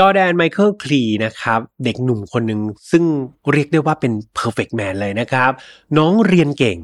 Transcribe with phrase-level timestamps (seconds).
[0.00, 2.60] จอแดนไมเคิลคลีนะครับ เด็กหนุ่มคนหนึ่ง
[2.90, 3.04] ซึ่ง
[3.52, 5.50] เรียกได้ว่าเป็น perfect man เลยนะครับ
[5.98, 6.78] น้องเรียนเก่ง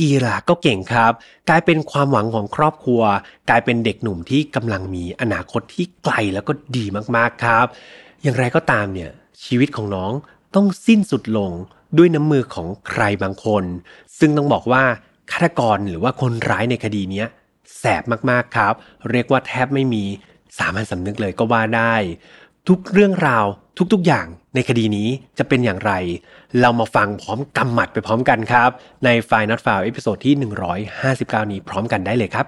[0.00, 1.12] กีฬาก็เก่งครับ
[1.48, 3.02] กลายเป็นความหวังของครอบครัว
[3.50, 6.84] กลายเป็นเด็กหนุ่มที่กำลังมีอนาคตที่ไกลแล้วก็ดี
[7.16, 7.66] มากๆครับ
[8.22, 9.10] อย่างไรก็ตามเนี่ย
[9.44, 10.12] ชีวิตของน้อง
[10.54, 11.50] ต้องสิ้นสุดลง
[11.96, 13.64] ด้วยน้ำมือของใครบางคน
[14.18, 14.84] ซึ่งต้องบอกว่า
[15.30, 17.24] ฆาตกรหรือว่าคนร้ายในคดีนี้
[17.78, 18.74] แสบมากๆครับ
[19.10, 20.04] เรียกว่าแทบไม่มี
[20.58, 21.94] สามัญสำนึกเลยก็ว่าได้
[22.70, 23.46] ทุกเรื่องราว
[23.92, 25.92] ทุกๆอย่างในคดีนี้จะเป็นอย่างไร
[26.60, 28.70] เรามาฟังพร้อมกำหมัดไปพร้อมกันครับ
[29.04, 30.34] ใน File Not Found episode ที่
[30.92, 32.46] 159 นี้พร้อมกันได้เลยครับ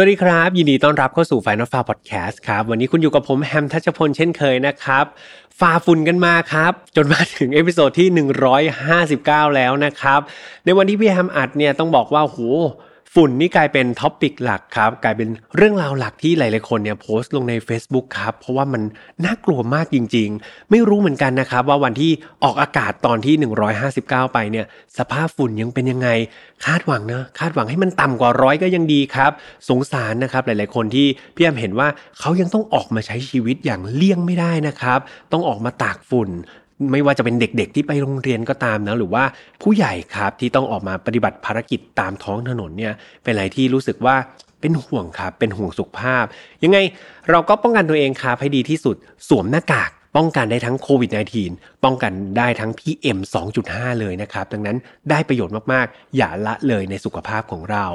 [0.00, 5.04] สวัสดีครับ ยินดีต้อนรับเข้าสู่ File Not Found Podcast ครับ วันนี้คุณอยู่กับผมแฮมทัชพลเช่นเคยนะครับ
[5.58, 8.08] ฝ่าฝุ่นกันมาครับ จนมาถึง episode ที่
[8.86, 10.20] 159 แล้วนะครับ
[10.64, 12.38] ในวันที่พี่แฮมอัดเนี่ยต้องบอกว่าโห
[13.20, 18.82] ฝุ่นนี่กลายเป็น topic หลักครับ กลายเป็นเรื่องราวหลักที่หลาย ๆ คนเนี่ยโพสต์ลงใน Facebook ครับ เพราะว่ามัน
[19.24, 22.12] น่ากลัวมากจริง ๆ ไม่รู้เหมือนกันนะครับ ว่าวันที่
[22.44, 23.34] ออกอากาศตอนที่
[23.84, 24.66] 159 ไปเนี่ย
[24.98, 26.08] สภาพฝุ่นยังเป็นยังไง
[26.64, 29.30] คาดหวังนะคาดหวังให้มันต่ำกว่าร้อยก็ยังดีครับ
[29.68, 31.88] สงสารนะครับ หลาย ๆ คนที่พี่แอมเห็นว่า
[32.20, 34.98] เขายังต้องออกมาใช้ชีวิตอย่างเลี่ยงไม่ได้นะครับ
[35.32, 36.30] ต้องออกมาตากฝุ่น
[36.92, 39.24] ไม่ว่าจะเป็นเด็กๆที่ไปโรงเรียนก็ตามนะหรือว่า
[39.62, 44.16] ผู้ใหญ่ครับที่ต้องออกมาปฏิบัติภารกิจตามท้องถนนเนี่ยเป็นอะไรที่รู้สึกว่า
[44.60, 46.24] เป็นห่วงครับเป็นห่วงสุขภาพ
[46.64, 46.78] ยังไง
[47.30, 48.96] เราก็ป้องกันตัวเองครับให้ดีที่สุด
[49.28, 51.10] สวมหน้ากากป้องกันได้ทั้งโควิด
[51.48, 53.18] -19 ป้องกันได้ทั้ง PM
[53.58, 54.76] 2.5 เลยนะครับ ดังนั้น
[55.10, 57.86] ได้ประโยชน์มากๆ อย่าละเลยในสุขภาพของเรา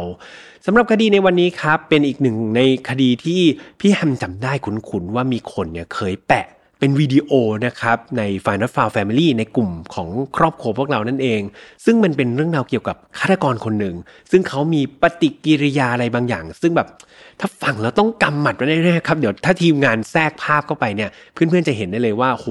[0.65, 3.41] สำหรับคดีในวันนี้ครับ เป็นอีกหนึ่งในคดีที่
[3.79, 6.45] พี่แฮมจำได้คุ้นๆว่ามีคนเนี่ยเคยแปะ
[6.83, 7.31] เป็นวิดีโอ
[7.65, 11.41] นะครับใน Final f i l e Family ในกลุ่มของครอบครัวพวกเรานั่นเอง
[11.85, 13.95] ซึ่งมันเป็นเรื่องราวเกี่ยวกับฆาตกรคนหนึ่ง
[14.31, 16.87] ซึ่งเขามีปฏิกิริยาอะไรบางอย่าง ซึ่งแบบ
[17.41, 22.47] ถ้าฟังแล้วต้องกำหมัดไว้แน่ๆครับ เดี๋ยวถ้าทีมงานแทรกภาพเข้าไปเนี่ย เพื่อนๆจะเห็นได้เลยว่าโห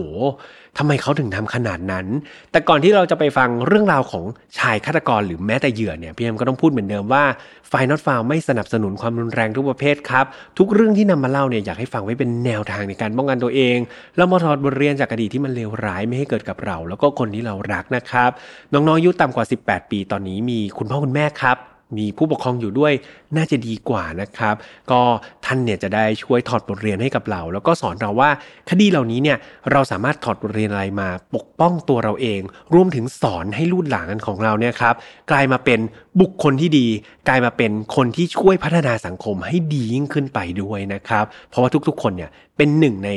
[0.79, 2.07] ทำไมเขาถึงทำขนาดนั้น
[2.51, 4.25] แต่ก่อนที่เราจะไปฟังเรื่องราวของ
[4.59, 7.25] ชายฆาตกรหรือแม้แต่เหยื่อเนี่ยพี่เอ็มก็ต้องพูดเหมือนเดิมว่า
[7.69, 10.25] ไฟนอตฟาวไม่สนับสนุนความรุนแรงทุกประเภทครับ
[10.59, 13.79] ทุกเรื่องที่นำมาเล่าเนี่ยอยากให้ฟังไว้เป็นแนวทางในการป้องกันตัวเอง
[14.17, 18.31] แล้วมาถอดบทเรียนจากอดีตที่มันเลวร้ายไม่ให้เกิดกับเรา แล้วก็คนที่เรารักนะครับ
[18.73, 22.93] น้องๆอายุต่ำกว่า 18 ปีตอนนี้มีคุณพ่อคุณแม่ครับ มีผู้ปกครองอยู่ด้วย
[23.37, 24.55] น่าจะดีกว่านะครับ
[24.91, 25.01] ก็
[25.45, 28.31] ท่านเนี่ยจะได้ช่วยถอดบทเรียนให้กับเรา แล้วก็สอนเราว่า
[28.71, 29.39] คดีเหล่านี้เนี่ย
[29.73, 32.41] เราสามารถถอดบทเรียนอะไรมาปกป้องตัวเราเอง
[32.75, 34.95] รวมถึงสอนให้ลูกหลานของเราเนี่ยครับ
[35.31, 35.81] กลายมาเป็น
[36.21, 36.87] บุคคลที่ดี
[37.29, 43.11] กลายมาเป็นคนที่ช่วยพัฒนาสังคมให้ดียิ่งขึ้นไปด้วยนะครับ เพราะว่าทุกๆ คนเนี่ยเป็นหนึ่งใน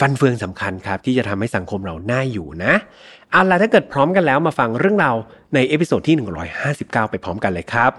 [0.00, 2.74] ฟันเฟืองสำคัญครับที่จะทำให้สังคมเราน่าอยู่นะ
[3.30, 5.16] เอาล่ะถ้าเกิดพร้อมกันแล้วมาฟังเรื่องราว
[5.54, 6.16] ใน episode ที่
[6.64, 7.92] 159 ไปพร้อมกันเลยครับ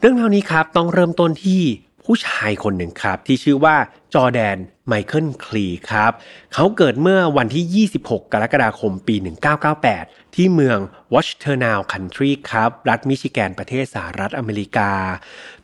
[0.00, 1.62] เรื่องราวนี้ครับต้องเริ่มต้นที่
[2.04, 3.76] ผู้ชายคนหนึ่งครับที่ชื่อว่า
[4.14, 4.56] จอแดน
[4.88, 6.12] ไมเคิลคลีครับ
[6.54, 9.16] เขาเกิดเมื่อวันที่ 26 กรกฎาคมปี
[9.76, 10.78] 1998 ที่เมือง
[11.14, 14.90] Washtenaw County ครับ รัฐมิชิแกนประเทศสหรัฐอเมริกา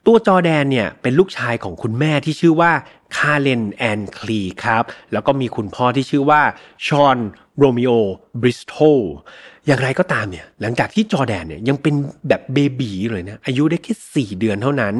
[0.06, 2.72] ตัวจอแดนเนี่ยเป็นลูกชายของคุณแม่ที่ชื่อว่า
[3.16, 6.42] คาเลนแอนคลีครับ แล้วก็มีคุณพ่อที่ชื่อว่า
[6.86, 7.18] ชอน
[7.58, 7.90] โรมิโอ
[8.40, 8.74] บริสโต
[9.66, 11.94] อย่างไรก็ตามเนี่ยหลังจากที่จอแดนเนี่ยยังเป็น
[12.28, 14.94] แบบเบบีเลยนะอายุได้แค่4เดือนเท่านั้น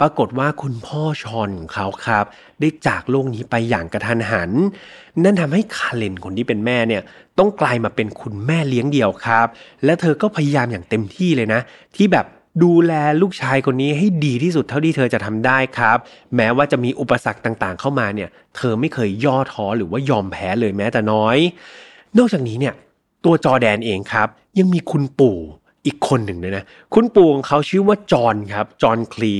[0.00, 2.24] ปรากฏว่าคุณพ่อชอนของเขาครับ
[2.60, 4.50] ได้จากโลกนี้ไปอย่างกระทันหัน
[5.22, 7.02] นั่นทำให้คาเลนคนที่เป็นแม่เนี่ย
[7.38, 9.46] ต้องกลายมาเป็นคุณแม่เลี้ยงเดี่ยวครับ
[9.84, 11.60] และเธอก็พยายามอย่างเต็มที่เลยนะ
[11.96, 12.26] ที่แบบ
[12.64, 12.92] ดูแล
[13.22, 15.98] ลูกชายคนนี้ให้ดีที่สุดเท่าที่เธอจะทำได้ครับ
[16.36, 21.36] แม้ว่าจะมีอุปสรรคต่างๆ เข้ามาเนี่ย เธอไม่เคยย่อท้อหรือว่ายอมแพ้เลยแม้แต่น้อย
[22.18, 22.74] นอกจากนี้เนี่ย
[23.24, 25.38] ตัวจอแดนเองครับ ยังมีคุณปู่
[25.86, 29.34] อีกคนหนึ่งเลยนะ คุณปู่ของเขาชื่อว่าจอห์นครับ จอห์นคลี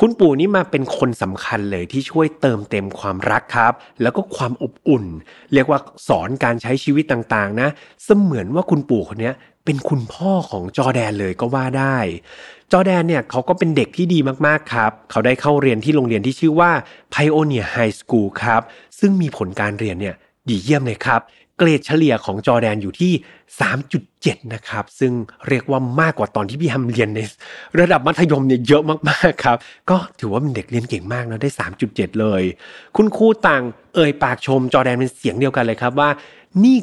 [0.00, 3.72] คุณปู่นี่มาเป็นคนสำคัญเลยที่ช่วยเติมเต็มความรักครับ
[4.02, 5.04] แล้วก็ความอบอุ่น
[5.52, 5.78] เรียกว่า
[6.08, 7.68] สอนการใช้ชีวิตต่างๆนะ
[8.04, 9.32] เสมือนว่าคุณปู่คนนี้
[9.64, 11.98] เป็นคุณพ่อของจอแดนเลยก็ว่าได้
[12.72, 16.70] จอแดนเนี่ยเขาก็เป็นเด็กที่ดีมากๆครับ เขาได้เข้าเรียนที่โรงเรียนที่ชื่อว่า
[17.14, 18.62] Pioneer High School ครับ
[18.98, 20.16] ซึ่งมีผลการเรียนเนี่ย
[20.48, 21.20] ดีเยี่ยมเลยครับ
[21.60, 23.12] เกรดเฉลี่ยของจอแดนอยู่ที่
[23.82, 25.12] 3.7 นะครับ ซึ่ง
[25.48, 27.20] เรียกว่ามากกว่าตอนที่พี่ฮัมเรียนใน
[27.80, 29.56] ระดับมัธยมเนี่ยเยอะมากๆครับ
[29.90, 31.50] ก็ถือว่าเป็นเด็กเรียนเก่งมากนะได้
[31.84, 32.42] 3.7 เลย
[32.96, 33.62] คุณครูต่าง
[33.94, 36.10] เอ่ยปากชมจอแดนเป็นเสียงเดียวกันเลยครับว่า
[36.64, 36.76] นี่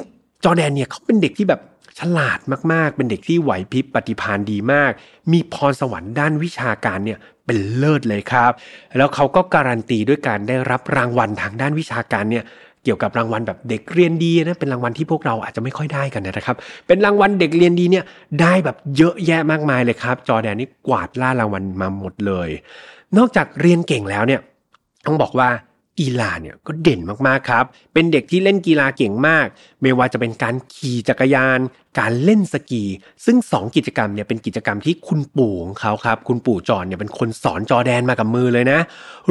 [0.44, 1.60] จอแดนเนี่ยเขาเป็นเด็กที่แบบ
[1.98, 2.38] ฉลาด
[2.72, 4.90] มากๆ เป็นเด็กที่ไหวพริบปฏิภาณดีมาก
[5.32, 8.52] มีพรสวรรค์ด้านวิชาการเนี่ยเป็นเลิศเลยครับ
[8.96, 12.44] แล้วเขาก็การันตีด้วยการได้รับรางวัลทางด้านวิชาการเนี่ย
[12.88, 16.56] กี่ยวกับรางวัลแบบเด็กเรียนดีนะเป็นรางวัลที่พวกเราอาจจะไม่ค่อยได้กันนะครับ
[16.86, 18.04] เป็นรางวัลเด็กเรียนดีเนี่ย
[18.40, 22.48] ได้แบบเยอะแยะมากมายเลยครับ จอแดนนี่กวาดล่ารางวัลมาหมดเลย
[23.16, 24.40] นอกจากเรียนเก่งแล้วเนี่ย
[25.06, 25.50] ต้องบอกว่า
[26.00, 27.64] กีฬาเนี่ยก็เด่นมากๆครับ
[27.94, 29.46] เป็นเด็กที่เล่นกีฬาเก่งมาก
[29.82, 31.58] ไม่ว่าจะเป็นการขี่จักรยาน
[31.98, 32.84] การเล่นสกี
[33.24, 38.78] ซึ่ง 2 กิจกรรมเนี่ยเป็นกิจกรรมที่คุณปู่ของเขาครับ คุณปู่จอนเนี่ยเป็นคนสอนจอแดนมากับมือเลยนะ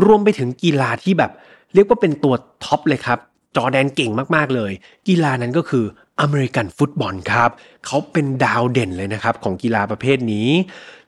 [0.06, 1.32] รวมไปถึงกีฬาที่แบบ
[1.74, 2.34] เรียกว่าเป็นตัว
[2.64, 3.20] ท็อปเลยครับ
[3.58, 4.72] จอแดนเก่งมากๆเลย
[5.08, 5.86] กีฬานั้นก็คือ
[6.22, 7.50] อเมริกันฟุตบอลครับ
[7.86, 10.50] เขาเป็นดาวเด่นเลยนะครับของกีฬาประเภทนี้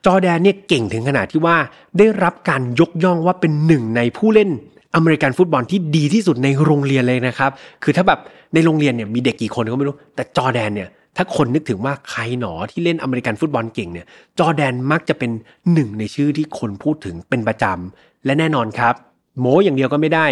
[0.06, 1.56] จอแดนเนี่ยเก่งถึงขนาดที่ว่า
[1.98, 4.50] ได้รับการยกย่องว่าเป็นหนึ่งในผู้เล่น
[4.94, 7.50] อเมริกันฟุตบอลที่ดีที่สุดในโรงเรียนเลยนะครับ
[7.82, 8.20] คือถ้าแบบ
[8.54, 14.06] ในโรงเรียนเนี่ยมีเด็กกี่คนก็ไม่รู้ แต่จอแดนเนี่ยถ้าคนนึกถึงว่าใครหนอที่เล่นอเมริกันฟุตบอลเก่งเนี่ย
[14.38, 15.30] จอแดนมักจะเป็น
[15.72, 18.94] หนึ่งในชื่อที่คนพูดถึงเป็นประจำและแน่นอนครับ
[19.40, 20.26] โมอย่างเดียวก็ไม่ได้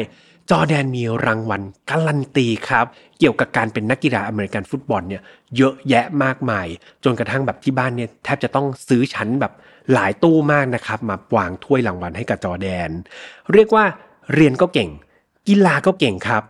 [0.50, 2.86] จอแดนมีรางวัลการันตีครับ
[3.18, 5.22] เกี่ยวกับการเป็นนักกีฬาอเมริกันฟุตบอลเนี่ย
[5.56, 6.66] เยอะแยะมากมาย
[7.04, 9.52] จนกระทั่งแบบที่บ้านเนี่ยแทบจะต้องซื้อชั้นแบบ
[9.92, 12.90] หลายตู้มากนะครับมาวางถ้วยรางวัลให้กับจอแดน
[13.52, 13.84] เรียกว่า
[14.34, 14.90] เรียนก็เก่ง
[15.48, 16.42] กีฬาก็เก่งครับ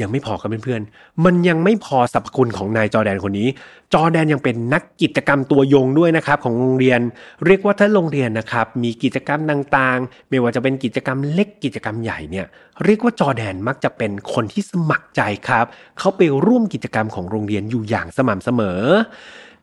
[0.00, 3.48] ยังไม่พอครับเพื่อนๆ มันยังไม่พอสรรพคุณของนายจอแดนคนนี้
[3.94, 7.00] จอแดนยังเป็นนักกิจกรรมตัวยงด้วยนะครับของโรงเรียน
[7.46, 12.46] เรียกว่าถ้าโรงเรียนนะครับมีกิจกรรมต่างๆ ไม่ว่าจะเป็นกิจกรรมเล็กกิจกรรมใหญ่เนี่ย
[12.84, 15.66] เรียกว่าจอแดนมักจะเป็นคนที่สมัครใจครับ
[15.98, 18.80] เขาไปร่วมกิจกรรมของโรงเรียนอยู่อย่างสม่ำเสมอ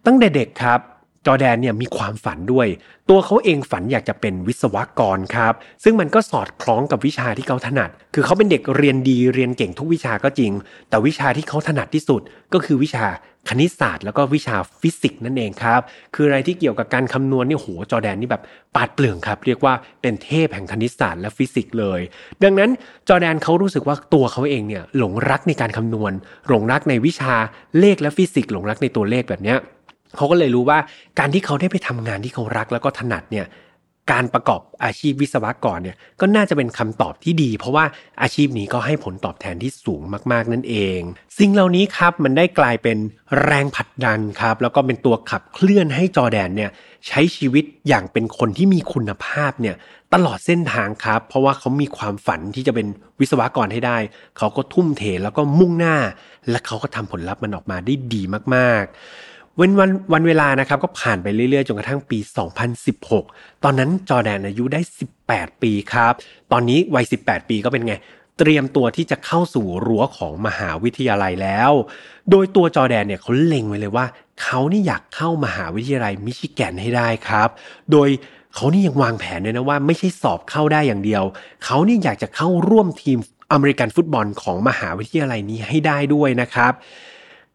[0.06, 0.80] ตั้งแต่เด็กครับ
[1.25, 2.68] จอแดนเนี่ยมีความฝันด้วย
[3.10, 5.54] ตัวเขาเองฝันอยากจะเป็นวิศวกรครับ
[5.84, 10.52] ซึ่งมันก็สอดคล้องกับวิชาที่เขาถนัด คือเขาเป็นเด็กเรียนดีเรียนเก่งทุกวิชาก็จริง
[10.90, 12.22] แต่วิชาที่เขาถนัดที่สุด
[12.54, 13.06] ก็คือวิชา
[13.50, 15.81] คณิตศาสตร์แล้วก็วิชาฟิสิกส์นั่นเองครับ
[16.16, 18.44] คืออะไรที่เกี่ยวกับการคำนวณนี่โหจอแดนนี่แบบ
[18.75, 22.00] ปราดเปรื่องครับ เรียกว่าเป็นเทพแห่งคณิตศาสตร์และฟิสิกส์เลย
[22.44, 22.69] ดังนั้น
[23.10, 26.12] จอแดนเขารู้สึกว่าตัวเขาเองเนี่ยหลงรักในการคำนวณ
[26.48, 27.36] หลงรักในวิชา
[27.80, 29.58] เลขและฟิสิกส์หลงรักในตัวเลขแบบเนี้ย
[30.15, 30.80] เขาก็เลยรู้ว่า
[31.19, 33.48] การที่เขาได้ไปทำงานที่เขารักแล้วก็ถนัดเนี่ย
[34.13, 37.86] การประกอบอาชีพวิศวกรเนี่ยก็น่าจะเป็นคำตอบที่ดี เพราะว่า
[38.21, 40.01] อาชีพนี้ก็ให้ผลตอบแทนที่สูง
[40.31, 41.00] มาก ๆ นั่นเอง
[41.39, 42.98] สิ่งเหล่านี้ครับมันได้กลายเป็น
[43.44, 46.71] แรงผลักดันครับ แล้วก็เป็นตัวขับเคลื่อนให้จอแดนเนี่ย
[47.07, 49.75] ใช้ชีวิตอย่างเป็นคนที่มีคุณภาพเนี่ย
[50.13, 52.88] ตลอดเส้นทางครับ เพราะว่าเขามีความฝันที่จะเป็น
[53.19, 53.98] วิศวกรให้ได้
[54.38, 55.95] เขาก็ทุ่มเทแล้วก็มุ่งหน้า
[56.50, 58.21] และเขาก็ทำผลลัพธ์มันออกมาได้ดี
[58.56, 58.98] มาก ๆ
[59.59, 62.19] วันวันวันเวลานะครับก็ผ่านไปเรื่อยๆจนกระทั่งปี
[62.92, 64.81] 2016 ตอนนั้นจอแดนอายุได้
[65.19, 66.13] 18 ปีครับ
[66.51, 67.94] ตอนนี้วัย 18 ปีก็เป็นไง
[68.39, 71.71] เตรียมตัวที่จะเข้าสู่รั้วของมหาวิทยาลัยแล้ว
[72.30, 74.06] โดยตัวจอแดนเนี่ยเขาเล็งไว้เลยว่า
[74.42, 77.50] เขานี่อยากเข้ามหาวิทยาลัยมิชิแกนให้ได้ครับ
[77.92, 78.09] โดย
[78.54, 81.24] เขานี่ยังวางแผนด้วยนะว่าไม่ใช่สอบเข้าได้อย่างเดียว
[81.65, 83.18] เขานี่อยากจะเข้าร่วมทีม
[83.51, 86.74] อเมริกันฟุตบอลของมหาวิทยาลัยนี้ให้ได้ด้วยนะครับ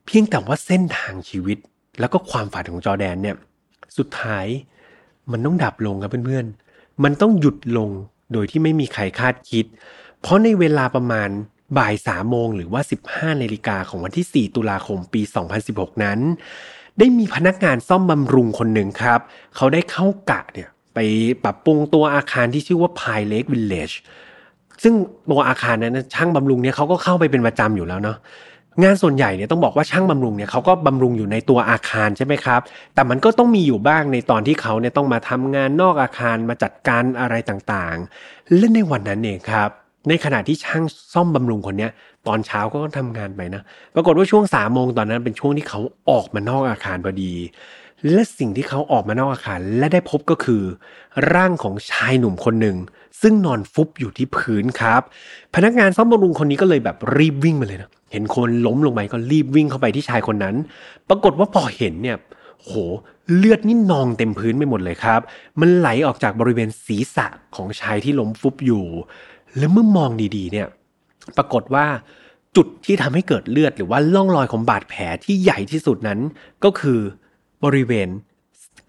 [0.07, 1.59] เพียงแต่ว่าเส้นทางชีวิต
[2.01, 3.37] แล้วก็ความฝันของจอแดนเนี่ย
[3.99, 4.47] สุดท้าย
[5.33, 7.91] มันต้องดับลงครับเพื่อนๆ มันต้องหยุดลง
[8.33, 9.65] โดยที่ไม่มีใครคาดคิด
[10.21, 11.29] เพราะในเวลาประมาณ
[11.79, 12.83] บ่ายสามโมงหรือว่า
[13.13, 15.23] 15นาฬิกาของวันที่ 4 ตุลาคมปี
[15.63, 16.19] 2016 นั้น
[16.99, 19.21] ได้มีพนักงานซ่อมบำรุงคนหนึ่งครับ
[19.57, 20.99] เขาได้เข้ากะเนี่ยไป
[21.45, 23.95] ปรับปรุงตัวอาคารที่ชื่อว่า Pine Lake Village
[24.83, 24.95] ซึ่ง
[25.31, 28.19] ตัวอาคารนั้นช่างบำรุงเนี่ยเขาก็เข้าไปเป็นประจำอยู่แล้วเนาะ
[28.83, 32.61] งานส่วนใหญ่เนี่ยต้องบอกว่าช่างบำรุงเนี่ยเขาก็บำรุงอยู่ในตัวอาคารใช่ไหมครับ
[32.95, 39.71] แต่มันก็ต้องมีอยู่บ้างในตอนที่เขาเนี่ยต้องมาทำงานนอกอาคารมาจัดการอะไรต่างๆ และในวันนั้นเองครับ
[40.09, 41.91] ในขณะที่ช่างซ่อมบำรุงคนเนี้ย
[42.27, 43.63] ตอนเช้าก็ทำงานไปนะ
[43.95, 47.35] ปรากฏว่าช่วงสามโมงตอนนั้นเป็นช่วงที่เขาออกมานอกอาคารพอดี
[48.13, 50.63] และสิ่งที่เขาออกมานอกอาคารและได้พบก็คือ
[51.35, 52.77] ร่างของชายหนุ่มคนหนึ่ง
[53.23, 55.03] ซึ่งนอนฟุบอยู่ที่พื้นครับ
[55.55, 60.57] พนักงานซ่อมบำรุงคนนี้ก็เลยแบบรีบวิ่งมาเลยนะ เห็นคนล้มลงไปก็รีบวิ่งเข้าไปที่ชายคนนั้น
[61.09, 62.17] ปรากฏว่าพอเห็นเนี่ย
[62.61, 62.73] โห
[63.37, 65.21] เลือดนี่นองเต็มพื้นไปหมดเลยครับ
[65.61, 67.27] มันไหลออกจากบริเวณศีรษะ
[67.57, 68.85] ของชายที่ล้มฟุบอยู่
[69.59, 70.67] แล้วเมื่อมองดีๆเนี่ย
[71.37, 71.87] ปรากฏว่า
[72.57, 76.21] จุดที่ทำให้เกิดเลือดหรือว่าล่องรอยของบาดแผลที่ใหญ่ที่สุดนั้น
[76.65, 77.01] ก็คือ
[77.65, 78.09] บริเวณ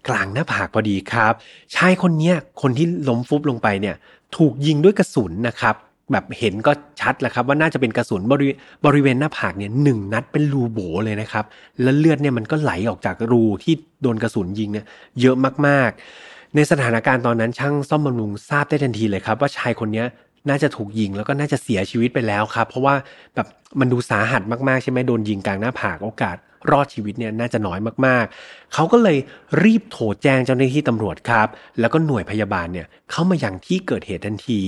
[0.08, 1.32] กลางหน้าผากพอดีครับ
[1.74, 3.96] ชายคนนี้คนที่ล้มฟุบลงไปเนี่ย
[4.36, 5.74] ถูกยิงด้วยกระสุนนะครับ
[6.12, 8.48] แบบเห็นก็ชัดแหละครับว่าน่าจะเป็นกระสุนบริ
[8.86, 11.44] บริเวณหน้าผากเนี่ยหนึ่งนัดเป็นรูโบเลยนะครับ
[11.82, 14.86] แล้วเลือดเนี่ยมันก็ไหลออกจากรูที่โดนกระสุนยิงเนี่ย
[15.20, 20.04] เยอะมากๆ ในสถานการณ์ตอนนั้นช่างซ่อมบำรุงทราบได้ทันทีเลยครับ ว่าชายคนนี้
[20.48, 22.94] น่าจะถูกยิงแล้วก็น่าจะเสียชีวิตไปแล้วครับ เพราะว่า
[23.34, 23.46] แบบ
[23.80, 26.36] มันดูสาหัสมากๆใช่ไหมโดนยิงกลางหน้าผากโอกาส
[26.72, 29.18] รอดชีวิตเนี่ยน่าจะน้อยมากๆ เขาก็เลย
[29.64, 31.48] รีบโทรแจ้งเจ้าหน้าที่ตำรวจครับ
[31.80, 34.62] แล้วก็หน่วยพยาบาลเนี่ยเข้ามาอย่างที่เกิดเหตุทันที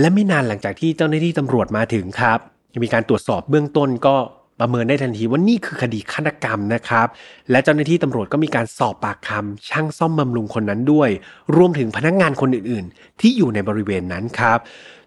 [0.00, 2.38] และไม่นานหลังจากที่เจ้าหน้าที่ตำรวจมาถึงครับ
[2.84, 4.16] มีการตรวจสอบเบื้องต้นก็
[4.60, 7.06] ประเมินได้ทันทีว่านี่คือคดีฆาตกรรมนะครับ
[7.50, 11.10] และเจ้าหน้าที่ตำรวจก็มีการสอบปากคำช่างซ่อมบำรุงคนนั้นด้วย
[11.56, 14.58] รวมถึงพนักงงานคนอื่นๆ ที่อยู่ในบริเวณนั้นครับ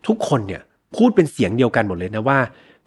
[0.08, 0.62] ทุกคนเนี่ย
[0.96, 2.39] พูดเป็นเสียงเดียวกันหมดเลยนะว่า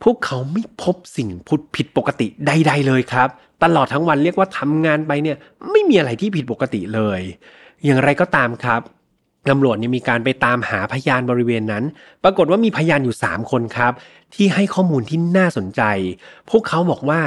[0.02, 3.28] พวกเขาไม่พบสิ่งพุดผิดปกติใด ๆ เลยครับ
[3.62, 5.36] ตลอดทั้งวันเรียกว่าทำงานไปเนี่ย
[5.70, 7.20] ไม่มีอะไรที่ผิดปกติเลย
[7.84, 8.80] อย่างไรก็ตามครับ
[9.50, 11.84] ตำรวจเนี่ยมีการไปตามหาพยานบริเวณนั้น
[12.24, 13.92] ปรากฏว่ามีพยานอยู่ 3 คนครับ
[14.34, 15.82] ที่ให้ข้อมูลที่น่าสนใจ
[16.50, 17.20] พวกเขาบอกว่า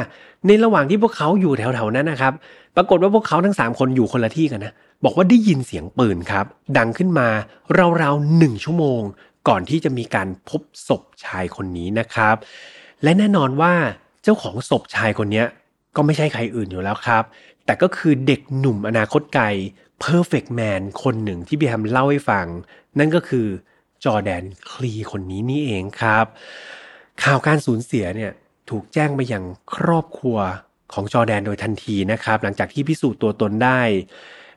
[0.46, 2.34] ในระหว่างที่พวกเขาอยู่แถวๆนั้นนะครับ
[2.76, 6.46] ปรากฏว่าพวกเขาทั้ง 3 คนอยู่คนละที่กันนะ บอกว่าได้ยินเสียงปืนครับ
[6.78, 7.28] ดังขึ้นมา
[8.02, 9.02] ราวๆหนึ่งชั่วโมง
[9.48, 12.36] ก่อนที่จะมีการพบศพชายคนนี้นะครับ
[13.04, 13.74] และแน่นอนว่า
[14.24, 15.44] เจ้าของศพชายคนนี้
[15.96, 17.24] ก็ไม่ใช่ใครอื่นอยู่แล้วครับ
[17.66, 19.46] แต่ก็คือเด็กหนุ่มอนาคตไกล
[20.06, 22.48] Perfect Man คนหนึ่งที่พี่แฮมเล่าให้ฟัง
[23.00, 23.48] นั่นก็คือ
[24.06, 26.26] จอแดนคลีคนนี้นี่เองครับ
[27.24, 28.32] ข่าวการสูญเสียเนี่ย
[28.70, 29.44] ถูกแจ้งไปยัง
[29.76, 30.38] ครอบครัว
[30.94, 33.82] ของจอแดนโดยทันทีนะครับ หลังจากที่พิสูจน์ตัวตนได้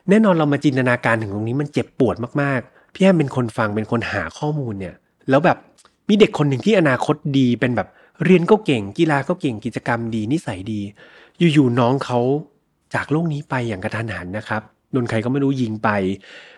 [0.09, 4.95] แน่นอนเรามาจินตนาการถึงตรงนี้มันเจ็บปวดมากๆ พี่แอมเป็นคนฟังเป็นคนหาข้อมูลเนี่ย
[5.29, 5.57] แล้วแบบ
[6.09, 7.87] มีเด็กคนหนึ่งที่อนาคตดีเป็นแบบ
[8.23, 10.81] เรียนก็เก่งกีฬาก็เก่งกิจกรรมดีนิสัยดี
[11.53, 12.19] อยู่ๆน้องเขา
[12.93, 15.89] จากโลกนี้ไปอย่างกระทันหันนะครับ โดนใครก็ไม่รู้ยิงไป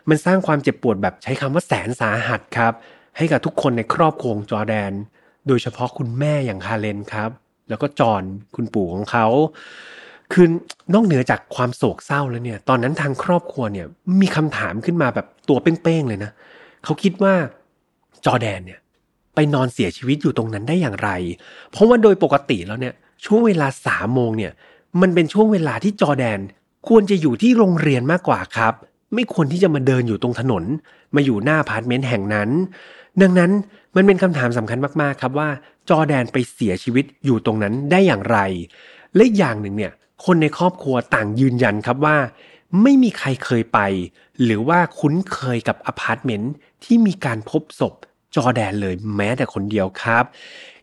[0.09, 2.73] มันสร้างความเจ็บปวดแบบใช้คำว่าแสนสาหัสครับ
[3.17, 4.91] ให้กับทุกคนในครอบครัวจอแดน
[5.47, 7.29] โดยเฉพาะคุณแม่อย่างคาเลนครับ
[7.69, 8.23] แล้วก็จอน
[8.55, 9.27] คุณปู่ของเขา
[10.33, 10.47] คือ
[10.93, 13.87] นอกเหนือจากความโศกเศร้าแล้วเนี่ย ตอนนั้นทางครอบครัวเนี่ย
[14.21, 16.31] มีคำถามขึ้นมาแบบตัวเป้งๆเลยนะ
[16.83, 17.33] เขาคิดว่า
[18.25, 18.79] จอแดนเนี่ย
[19.35, 21.09] ไปนอนเสียชีวิตอยู่ตรงนั้นได้อย่างไร
[21.71, 22.93] เพราะว่าโดยปกติแล้วเนี่ย
[23.25, 24.51] ช่วงเวลาสามโมงเนี่ย
[25.01, 26.39] มันเป็นช่วงเวลาที่จอแดน
[26.87, 28.73] ควรจะอยู่ที่โรงเรียนมากกว่าครับ
[29.13, 30.63] ไม่ควรที่จะมาเดินอยู่ตรงถนน
[31.15, 32.49] มาอยู่หน้าอพาร์ตเมนต์แห่งนั้น
[33.21, 33.51] ดังนั้น
[33.95, 35.49] มันเป็นคำถามสำคัญมากๆครับว่า
[35.89, 38.39] จอแดนไปเสียชีวิตอยู่ตรงนั้นได้อย่างไร
[39.15, 39.91] และอย่างหนึ่งเนี่ย
[40.25, 42.17] คนในครอบครัวต่างยืนยันครับว่า
[42.81, 43.79] ไม่มีใครเคยไป
[44.43, 47.93] หรือว่าคุ้นเคยกับอพาร์ตเมนต์ที่มีการพบศพ
[48.35, 50.23] จอแดนเลยแม้แต่คนเดียวครับ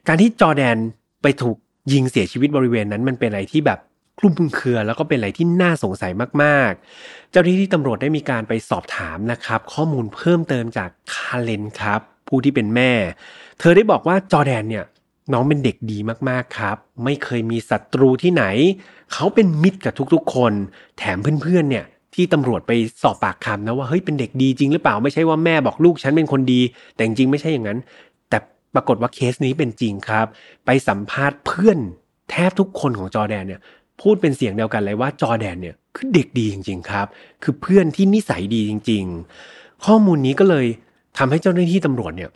[0.06, 0.76] การที่จอแดน
[1.22, 1.56] ไปถูก
[1.92, 3.78] ยิงเสียชีวิตบริเวณนั้นมันเป็นอะไรที่แบบ
[4.18, 12.92] คลุมเครือ แล้วก็เป็นอะไรที่น่าสงสัยมากๆ เจ้าหน้าที่ตำรวจได้มีการไปสอบถามนะครับ ข้อมูลเพิ่มเติมจากคาเลนครับ ผู้ที่เป็นแม่
[13.58, 14.84] เธอได้บอกว่าจอแดนเนี่ย
[15.32, 15.98] น้องเป็นเด็กดี
[16.28, 18.44] มากๆครับ ไม่เคยมีศัตรูที่ไหน
[19.12, 20.52] เขาเป็นมิตรกับทุกๆ คน
[20.98, 21.84] แถมเพื่อนๆเนี่ย
[22.14, 22.72] ที่ตำรวจไป
[23.02, 26.60] สอบปากคำนะว่าเฮ้ยเป็นเด็กดีจริงหรือเปล่าไม่ใช่ว่าแม่บอกลูกฉันเป็นคนดี
[26.94, 27.78] แต่จริงไม่ใช่อย่างนั้น
[28.28, 28.38] แต่
[28.74, 30.26] ปรากฏว่าเคสนี้เป็นจริงครับ
[30.66, 31.78] ไปสัมภาษณ์เพื่อน
[32.30, 33.60] แทบทุกคนของจอแดนเนี่ย
[34.00, 37.06] พูดเป็นเสียงเดียวกันเลยว่าจอแดนเนี่ยคือเด็กดีจริง ๆ ครับ
[37.42, 39.04] คือเพื่อนที่นิสัยดีจริง
[39.44, 40.66] ๆ ข้อมูลนี้ก็เลย
[41.18, 42.30] ทำให้เจ้าหน้าที่ตำรวจเนี่ย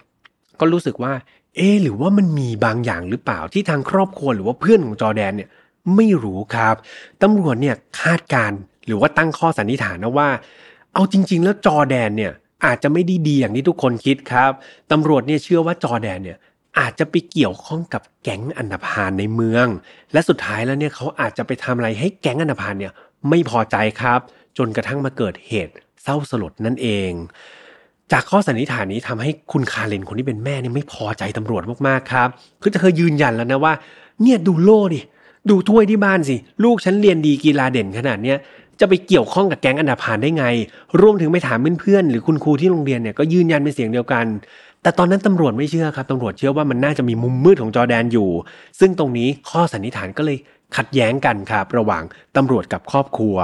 [0.60, 1.12] ก็รู้สึกว่า
[1.56, 5.48] เอหรือว่ามันมีบางอย่างหรือเปล่าที่ทางครอบครัวหรือว่าเพื่อนของจอแดนเนี่ย
[5.96, 6.74] ไม่รู้ครับ
[7.22, 8.52] ตำรวจเนี่ยคาดการ
[8.86, 10.28] หรือว่าตั้งข้อสันนิษฐานนะว่า
[10.94, 12.32] เอาจริง ๆ แล้วจอแดนเนี่ย
[12.64, 14.50] อาจจะไม่ได้ดีอย่างที่ทุกคนคิดครับ
[14.92, 16.38] ตำรวจเนี่ยเชื่อว่าจอแดนเนี่ย
[16.78, 19.66] อาจจะไปเกี่ยวข้องกับแก๊งอันดพานในเมือง
[20.12, 22.92] และสุดท้ายแล้วเนี่ยเขาอาจจะไปทำอะไรให้แก๊งอันดพานเนี่ย
[23.28, 24.20] ไม่พอใจครับ
[24.58, 27.10] จนกระทั่งมาเกิดเหตุเศร้าสลดนั่นเอง
[28.12, 32.28] จากข้อสันนิษฐานนี้ทำให้คุณคาเลนคนที่เป็นแม่เนี่ยไม่พอใจตำรวจมากๆครับ
[32.62, 33.72] คือจะเคยยืนยันแล้วนะว่า
[34.22, 35.00] เนี่ยดูโล่ดิ
[35.50, 38.38] ดูถ้วยที่บ้านสิ ลูกฉันเรียนดีกีฬาเด่นขนาดเนี้ย
[38.80, 40.44] จะไปเกี่ยวข้องกับแก๊งอันดาพานได้ไง
[41.00, 44.24] รวมถึงไปถามเพื่อนๆหรือคุณครูที่โรงเรียนเนี่ยก็ยืนยันเป็นเสียงเดียวกัน
[44.82, 48.30] แต่ตอนนั้นตำรวจไม่เชื่อครับตำรวจเชื่อว่ามันน่าจะมีมุมมืดของจอแดนอยู่
[48.80, 50.38] ซึ่งตรงนี้ข้อสันนิษฐานก็เลย
[50.76, 52.02] ขัดแย้งกันครับระหว่าง
[52.36, 53.36] ตำรวจกับครอบครัว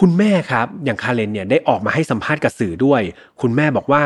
[0.00, 3.02] คุณแม่ครับอย่างคาเลนเนี่ยได้ออกมาให้สัมภาษณ์กับสื่อด้วย
[3.40, 4.02] คุณแม่บอกว่า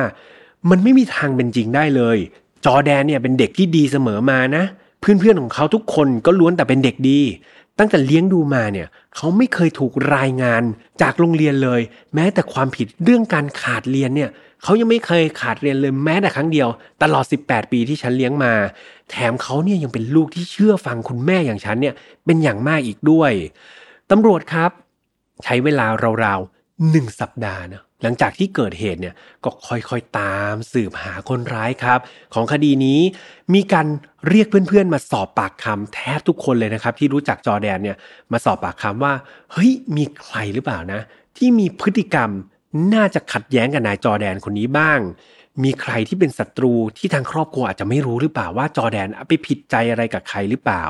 [0.71, 2.19] มันไม่มีทางเป็นจริงได้เลย
[2.65, 4.65] จอแดนเนี่ยเป็นเด็กที่ดีเสมอมานะ
[5.01, 7.21] เพื่อนๆของเขาทุกคนก็ล้วนแต่เป็นเด็กดี
[7.83, 10.63] ตั้งแต่เลี้ยงดูมาเนี่ยเขาไม่เคยถูกรายงาน
[11.03, 11.81] จากโรงเรียนเลย
[12.15, 14.31] แม้แต่ความผิดเรื่องการขาดเรียนเนี่ย
[14.63, 16.69] เขายังไม่เคยขาดเรียนเลยแม้แต่ครั้งเดียว
[17.03, 18.53] ตลอด 18 ปีที่ฉันเลี้ยงมา
[19.11, 23.33] แถมเขาเนี่ยยังเป็นลูกที่เชื่อฟังคุณแม่อย่างฉันเนี่ยเป็นอย่างมากอีกด้วย
[24.11, 24.71] ตำรวจครับ
[25.45, 25.87] ใช้เวลา
[26.25, 31.99] ราวๆหนึ่งสัปดาห์นะ หลังจากที่เกิดเหตุเนี่ยก็ค่อยๆตามสืบหาคนร้ายครับ
[32.35, 33.01] ของคดีนี้
[33.55, 33.87] มีการ
[34.29, 37.97] เรียกเพื่อนๆ มาสอบปากคำแทบทุกคนเลยนะครับ ที่รู้จักจอแดนเนี่ย
[38.33, 39.13] มาสอบปากคำว่า
[39.53, 41.01] เฮ้ยมีใครหรือเปล่านะ
[41.37, 42.31] ที่มีพฤติกรรม
[42.95, 45.01] น่าจะขัดแย้งกับนายจอแดนคนนี้บ้าง
[45.65, 50.85] มีใครที่เป็นศัตรูที่ทางครอบครัวอาจจะไม่รู้หรือเปล่าว่าจอแดนไปผิดใจอะไรกับใครหรือเปล่า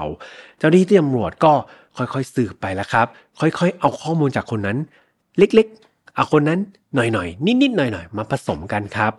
[0.59, 1.53] เจ้าหน้าที่ตำรวจก็
[1.97, 3.07] ค่อยๆสืบไปแล้วครับ
[3.41, 4.79] ค่อยๆ เอาข้อมูลจากคนนั้น
[5.39, 5.82] เล็กๆ
[6.15, 6.61] เอาคนนั้น
[6.95, 9.13] หน่อยๆนิดๆหน่อยๆมาผสมกันครับ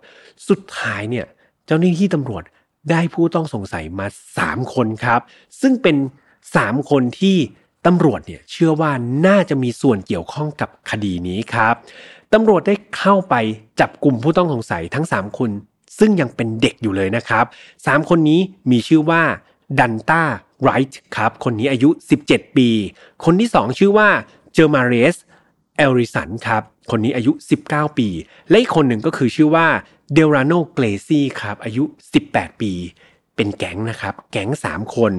[0.48, 1.26] สุดท้ายเนี่ย
[1.66, 2.42] เจ้าหน้าที่ตำรวจ
[2.90, 4.06] ได้ผู้ต้องสงสัยมา
[4.40, 5.20] 3 คนครับ
[5.60, 5.96] ซึ่งเป็น
[6.48, 7.36] 3 คนที่
[7.86, 8.90] ตำรวจเนี่ยเชื่อว่า
[9.26, 11.74] น่าจะมีส่วนเกี่ยวข้องกับคดีนี้ครับ
[12.32, 13.34] ตำรวจได้เข้าไป
[13.80, 15.50] จับกลุ่มผู้ต้องสงสัยทั้ง 3 คน
[15.98, 17.44] ซึ่งยังเป็นเด็กอยู่เลยนะครับ
[17.76, 19.22] 3 คนนี้มีชื่อว่า
[19.78, 20.22] ดันต้า
[20.62, 21.88] ไรท์ครับ คนนี้อายุ
[22.24, 22.68] 17 ปี
[23.24, 24.08] คนที่ 2 ชื่อว่า
[24.54, 25.16] เจอมาเรส
[25.76, 27.32] เอลริสันครับ คนนี้อายุ
[27.66, 28.08] 19 ปี
[28.48, 29.66] และอีกคนหนึ่งก็คือชื่อว่า
[30.14, 31.84] เดลราโนเกลซี่ครับอายุ
[32.22, 32.72] 18 ปี
[33.36, 35.12] เป็นแก๊งนะครับ แก๊ง 3 คน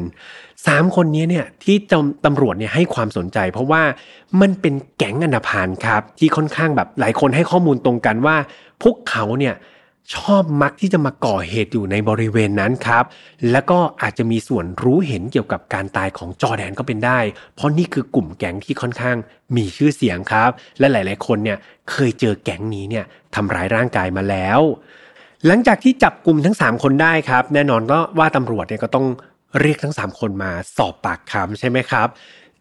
[0.45, 1.75] 3 คนนี้เนี่ยที่
[2.25, 3.83] ตำรวจเนี่ยให้ความสนใจ เพราะว่า
[4.41, 8.37] มันเป็นแก๊งอนาพานครับที่ค่อนข้างแบบหลายคนให้ข้อมูลตรงกันว่า
[8.83, 9.53] พวกเขาเนี่ย
[10.13, 13.03] ชอบมักที่จะมาก่อเหตุอยู่ในบริเวณนั้นครับ
[13.51, 17.19] แล้วก็อาจจะมีส่วนรู้เห็นเกี่ยวกับการตายของจอแดนก็เป็นได้
[17.55, 19.17] เพราะนี่คือกลุ่มแก๊งที่ค่อนข้าง
[19.55, 21.57] มีชื่อเสียงครับ และหลาย ๆ คนเนี่ย
[21.91, 24.59] เคยเจอแก๊งนี้เนี่ยทำร้ายร่างกายมาแล้ว
[25.45, 29.07] หลังจากที่จับกลุ่มทั้ง 3 คนได้ครับ แน่นอนก็ว่าตำรวจเนี่ยก็ต้อง
[29.61, 32.07] เรียกทั้ง 3 คนมาสอบปากคำใช่ไหมครับ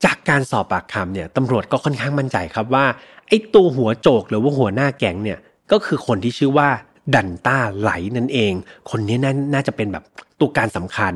[0.05, 2.85] จากการสอบปากคำเนี่ยตำรวจก็ค่อนข้างมั่นใจครับว่า
[3.29, 5.39] ไอ้ตัวหัวโจกหรือว่าหัวหน้าแก๊งเนี่ย
[5.73, 6.69] ก็คือคนที่ชื่อว่า
[7.15, 8.53] ดันต้าไหลนั่นเอง
[8.91, 10.05] คนนี้น่านาจะเป็นแบบ
[10.41, 11.15] ตัวการสำคัญ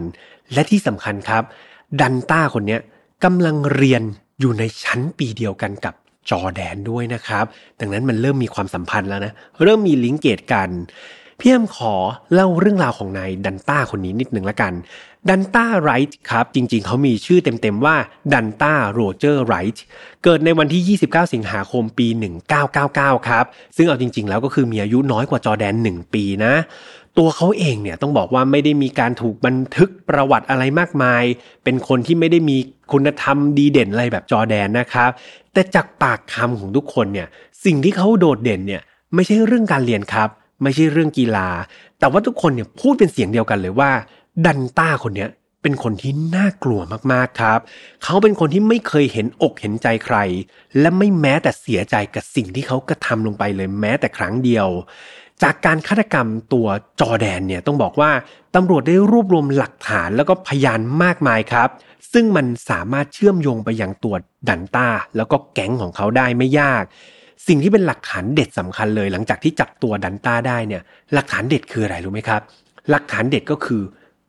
[0.52, 1.42] และที่สำคัญครับ
[2.00, 2.78] ดันต้าคนนี้
[3.24, 4.02] กำลังเรียน
[4.40, 5.94] อยู่ในชั้นปีเดียวกันกับ
[6.30, 7.44] จอแดนด้วยนะครับ
[7.80, 10.70] ดังนั้นมันเริ่มมีความสัมพันธ์แล้วนะ เริ่มมี linkage กัน
[11.40, 11.94] พี่แฮมขอ
[12.32, 14.72] เล่าเรื่องราวของนายดันต้าคนนี้นิดหนึ่งละกัน
[15.28, 17.96] ดันต้าไรท์ครับ จริงๆ เขามีชื่อเต็มๆว่า
[18.32, 19.84] ดันต้าโรเจอร์ไรท์
[20.24, 22.06] เกิดในวันที่ 29 สิงหาคมปี
[22.68, 23.44] 1999 ครับ
[23.76, 26.54] ซึ่งเอาจริงๆ แล้วก็คือมีอายุน้อยกว่าจอแดน 1 ปีนะ
[27.18, 31.24] ตัวเขาเองเนี่ยต้องบอกว่าไม่ได้มีการถูกบันทึกประวัติอะไรมากมาย
[31.64, 32.56] เป็นคนที่ไม่ได้มี
[32.92, 35.10] คุณธรรมดีเด่นอะไรแบบจอแดนนะครับ
[35.52, 37.28] แต่จากปากคำของทุกคนเนี่ย
[37.64, 38.82] สิ่งที่เขาโดดเด่นเนี่ย
[39.14, 40.28] ไม่ใช่เรื่องการเรียนครับ
[40.62, 41.48] ไม่ใช่เรื่องกีฬา
[41.98, 43.90] แต่ว่าทุกคนเนี่ยพูดเป็นเสียงเดียวกันเลยว่า
[44.46, 45.30] ดันต้าคนเนี้ย
[45.62, 46.80] เป็นคนที่น่ากลัว
[47.12, 47.60] มากๆครับ
[48.04, 50.16] เขาเป็นคนที่ไม่เคยเห็นอกเห็นใจใคร
[50.80, 54.68] และไม่แม้แต่เสียใจกับสิ่งที่เขากระทำลงไปเลยแม้แต่ครั้งเดียว
[55.42, 56.66] จากการฆาตกรรมตัว
[57.00, 58.10] จอแดนเนี่ยต้องบอกว่า
[58.54, 61.68] ตำรวจได้รวบรวมหลักฐานแล้วก็พยานมากมายครับ
[62.12, 64.14] ซึ่งมันสามารถเชื่อมโยงไปยังตัว
[64.48, 66.82] ดันต้า แล้วก็แก๊งของเขาได้ไม่ยาก
[67.46, 70.82] สิ่งที่เป็นหลักฐานเด็ดสำคัญเลย หลังจากที่จับตัวดันต้าได้เนี่ย
[71.14, 72.40] หลักฐานเด็ดคืออะไรรู้ไหมครับ
[72.90, 73.82] หลักฐานเด็ดก็คือ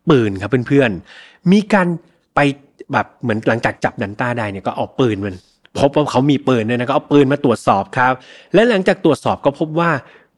[0.09, 1.87] ปืนครับเพื่อนๆ มีการ
[2.35, 2.39] ไป
[2.91, 5.35] แบบเหมือนหลังจากจับดันต้าได้เนี่ยก็เอาปืนมัน
[5.79, 8.13] พบว่าเขามีปืนเนี่ยนะก็เอาปืนมาตรวจสอบครับ
[8.53, 9.91] และหลังจากตรวจสอบก็พบว่า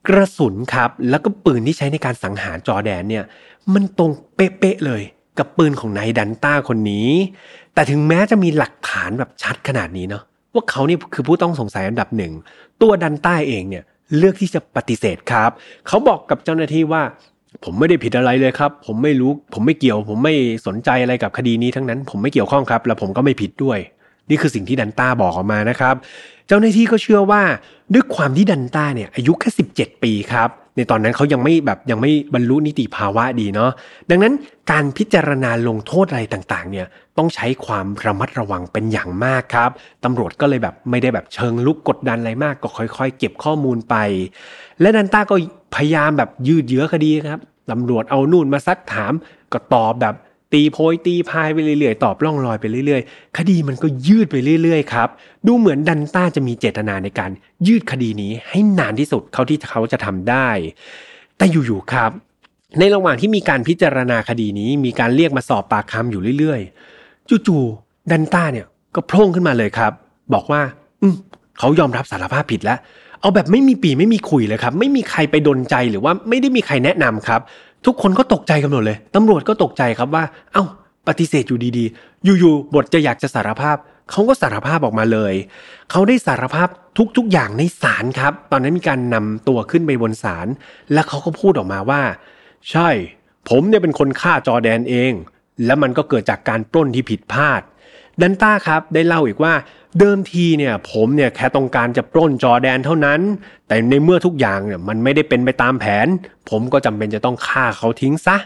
[0.08, 3.24] กระสุนครับ แล้วก็ปืนที่ใช้ในการสังหารจอแดนเนี่ย
[3.74, 5.02] มันตรงเป๊ะๆเลย
[5.38, 7.10] กับปืนของนายดันต้าคนนี้
[7.74, 12.34] แต่ถึงแม้จะมีหลักฐานแบบชัดขนาดนี้เนาะว่าเขานี่คือผู้ต้องสงสัยอันดับหนึ่ง
[12.82, 13.84] ตัวดันต้าเองเนี่ย
[14.18, 15.50] เลือกที่จะปฏิเสธครับ
[15.88, 17.04] เขาบอกกับเจ้าหน้าที่ว่า
[17.64, 20.34] ผมไม่ได้ผิดอะไรเลยครับ ผมไม่รู้ ผมไม่เกี่ยว ผมไม่
[20.68, 23.80] สนใจอะไรกับคดีนี้ทั้งนั้น ผมไม่เกี่ยวข้องครับ และผมก็ไม่ผิดด้วย
[24.30, 25.96] นี่คือสิ่งที่ดันต้าบอกออกมานะครับ
[26.48, 27.44] เจ้าหน้าที่ก็เชื่อว่า
[27.94, 33.72] ด้วยความที่ดันต้าเนี่ยอายุแค่ 17 ปีครับ ในตอนนั้นเขายังไม่แบบยังไม่บรรลุนิติภาวะดีเนาะ
[34.10, 34.34] ดังนั้น
[34.72, 39.70] การพิจารณาลงโทษอะไรต่างๆ เนี่ยต้องใช้ความระมัดระวังเป็นอย่างมากครับ
[40.04, 43.96] ตำรวจก็เลยแบบไม่ได้แบบเชิงลุกกดดันอะไรมากก็ค่อยๆ เก็บข้อมูลไป
[44.82, 45.36] และนันต้าก็
[45.76, 49.14] พยายามแบบยืดเยื้อคดีครับตำรวจเอานู่นมาซักถาม
[49.54, 50.16] ก็ตอบแบบ
[50.54, 55.10] ตีโพยตีพายไปเรื่อยๆ ตอบล่องลอยไปเรื่อยๆ คดีมันก็ยืดไปเรื่อยๆครับ
[55.48, 57.32] ดูเหมือนดันต้าจะมีเจตนาในการ
[57.68, 60.50] ยืดคดีนี้ให้นานที่สุดเขาที่เขาจะทำได้
[61.38, 62.12] แต่อยู่ๆครับ
[62.80, 69.92] ในระหว่างที่มีการพิจารณาคดีนี้ มีการเรียกมาสอบปากคำอยู่เรื่อยๆ จู่ๆดันต้าเนี่ยก็โผล่ขึ้นมาเลยครับ
[70.34, 70.62] บอกว่า
[71.02, 71.16] อืม
[71.60, 72.80] เขายอมรับสารภาพผิดแล้ว
[73.22, 77.42] เอาแบบไม่มีปีไม่มีคุยเลยครับ ไม่มีใครไปดนใจหรือว่าไม่ได้มีใครแนะนำครับ
[77.86, 80.66] ทุกคนก็ตกใจกันหมดเลย ตำรวจก็ตกใจครับว่า เอา้า
[81.08, 83.78] ปฏิเสธอยู่ดีๆ อยู่ๆ บทจะอยากจะสารภาพ
[84.12, 85.34] เขาก็สารภาพออกมาเลย
[85.92, 86.68] เขาได้สารภาพ
[87.18, 90.48] ทุกๆ อย่างในศาลครับ ตอนนั้นมีการนำตัวขึ้นไปบนศาล
[90.94, 92.02] และเขาก็พูดออกมาว่า
[92.72, 92.90] ใช่
[93.50, 95.12] ผมเนี่ยเป็นคนฆ่าจอแดนเอง
[95.66, 97.62] และมันก็เกิดจากการปล้นที่ผิดพลาด
[98.22, 99.54] ดันต้าครับได้เล่าอีกว่า
[100.00, 103.20] เดิมทีเนี่ยผมเนี่ยแค่ต้องการจะปล้นจอแดนเท่านั้น
[103.68, 106.08] แต่ในเมื่อทุกอย่างเนี่ยมันไม่ได้เป็นไปตามแผน
[106.50, 108.38] ผมก็จำเป็นจะต้องฆ่าเขาทิ้งซะ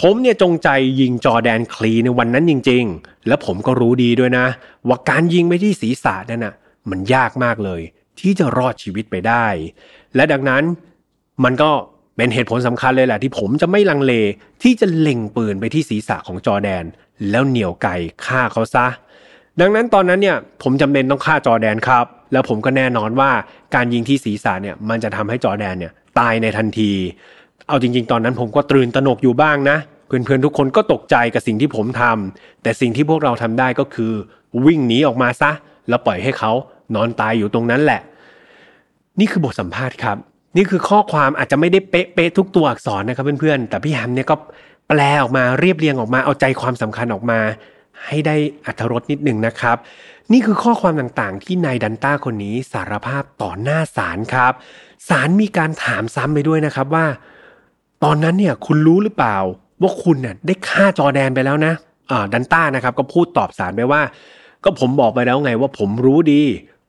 [0.00, 0.68] ผมเนี่ยจงใจ
[1.00, 4.46] ยิงจอแดนคลีในวันนั้นจริง ๆ และผมก็รู้ดีด้วยนะ
[4.88, 6.54] ว่าการยิงไปที่ศีรษะนั่นนะ
[6.90, 7.80] มันยากมากเลย
[8.20, 9.46] ที่จะรอดชีวิตไปได้
[10.14, 10.62] และดังนั้น
[11.44, 11.70] มันก็
[12.16, 14.12] เป็นเหตุผลสำคัญเลยแหละที่ผมจะไม่ลังเล
[14.62, 16.84] ที่จะเล็งปืนไปที่ศีรษะของจอแดน
[17.30, 18.86] แล้วเหนี่ยวไก่ฆ่าเขาซะ
[19.60, 23.30] ดังนั้นตอนนั้นเนี่ยผมจำเป็นต้องฆ่าจอแดนครับ แล้วผมก็แน่นอนว่า
[23.74, 26.92] การยิงที่ศีรษะเนี่ยมันจะทำให้จอแดนเนี่ยตายในทันที
[27.68, 34.12] เอาจริง ๆ ตอนนั้นผมก็ตรื่นตระหนกอยู่บ้างนะ เพื่อนๆทุกคนก็ตกใจกับสิ่งที่ผมทำแต่สิ่งที่พวกเราทำได้ก็คือ
[34.66, 35.50] วิ่งหนีออกมาซะ
[35.88, 36.52] แล้วปล่อยให้เขา
[36.94, 38.00] นอนตายอยู่ตรงนั้นแหละ
[39.18, 40.16] นี่คือบทสัมภาษณ์ครับ
[40.56, 44.36] นี่คือข้อความอาจจะไม่ได้เป๊ะๆทุกตัวอักษรนะครับเพื่อนๆ แต่พี่แฮมเนี่ยก็
[44.88, 47.38] แปลออกมาเรียบเรียงออกมาเอาใจความสำคัญออกมา
[48.06, 48.36] ให้ได้
[48.66, 49.76] อัธรสนิดหนึ่งนะครับ
[50.32, 54.52] นี่คือข้อความต่างๆ ที่นายดันต้าคนนี้สารภาพต่อหน้าศาลครับ
[55.08, 57.06] ศาลมีการถามซ้ำไปด้วยนะครับว่า
[58.04, 59.36] ตอนนั้นเนี่ยคุณรู้หรือเปล่า
[59.82, 61.72] ว่าคุณเนี่ยได้ฆ่าจอแดนไปแล้วนะ
[62.10, 64.02] อ่าดันต้านะครับก็พูดตอบศาลไปว่า
[64.64, 66.42] ก็ผมบอกไปแล้วไงว่าผมรู้ดี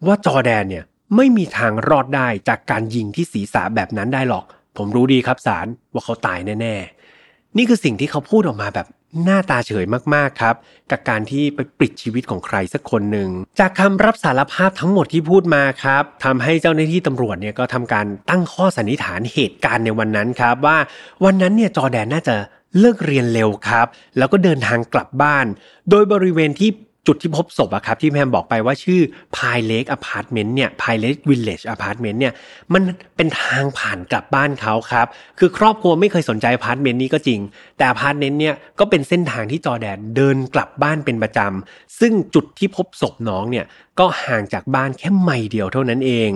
[0.05, 0.83] ว่าจอแดนเนี่ย
[1.15, 4.45] ไม่มีทางรอดได้จากการยิงที่ศีรษะแบบนั้นได้หรอก
[4.77, 8.87] ผมรู้ดีครับศาลว่าเขาตายแน่ๆ นี่คือสิ่งที่เขาพูดออกมาแบบ
[9.23, 10.55] หน้าตาเฉยมากๆครับ
[10.91, 20.77] กับการที่ไปปลิดชีวิตของใครสักคนหนึ่ง จากคำรับสารภาพทั้งหมดที่พูดมาครับทำให้เจ้าหน้าที่ตำรวจเนี่ยก็ทำการตั้งข้อสันนิษฐานเหตุการณ์ในวันนั้นครับ ว่า
[21.25, 22.35] วันนั้นเนี่ยจอแดนน่าจะ
[22.79, 23.87] เลิกเรียนเร็วครับ
[24.17, 25.45] แล้วก็เดินทางกลับบ้าน
[25.89, 26.69] โดยบริเวณที่
[27.07, 29.01] จุดที่พบศพอะครับที่แฮมบอกไปว่าชื่อ
[29.37, 32.33] Pine Lake อพาร์ตเมนต์เนี่ย Pine Lake Village อพาร์ตเมนต์เนี่ย
[32.73, 32.83] มัน
[33.15, 35.07] เป็นทางผ่านกลับบ้านเขาครับ
[35.39, 37.39] คือครอบครัวไม่เคยสนใจอพาร์ตเมนต์นี้ก็จริง
[37.77, 43.65] แต่อพาร์ตเมนต์เนี่ยก็เป็นเส้นทางที่จอแดนเดินกลับบ้านเป็นประจำ ซึ่งจุดที่พบศพน้องเนี่ย
[43.99, 46.31] ก็ห่างจากบ้านแค่ไมล์เดียวเท่านั้นเอง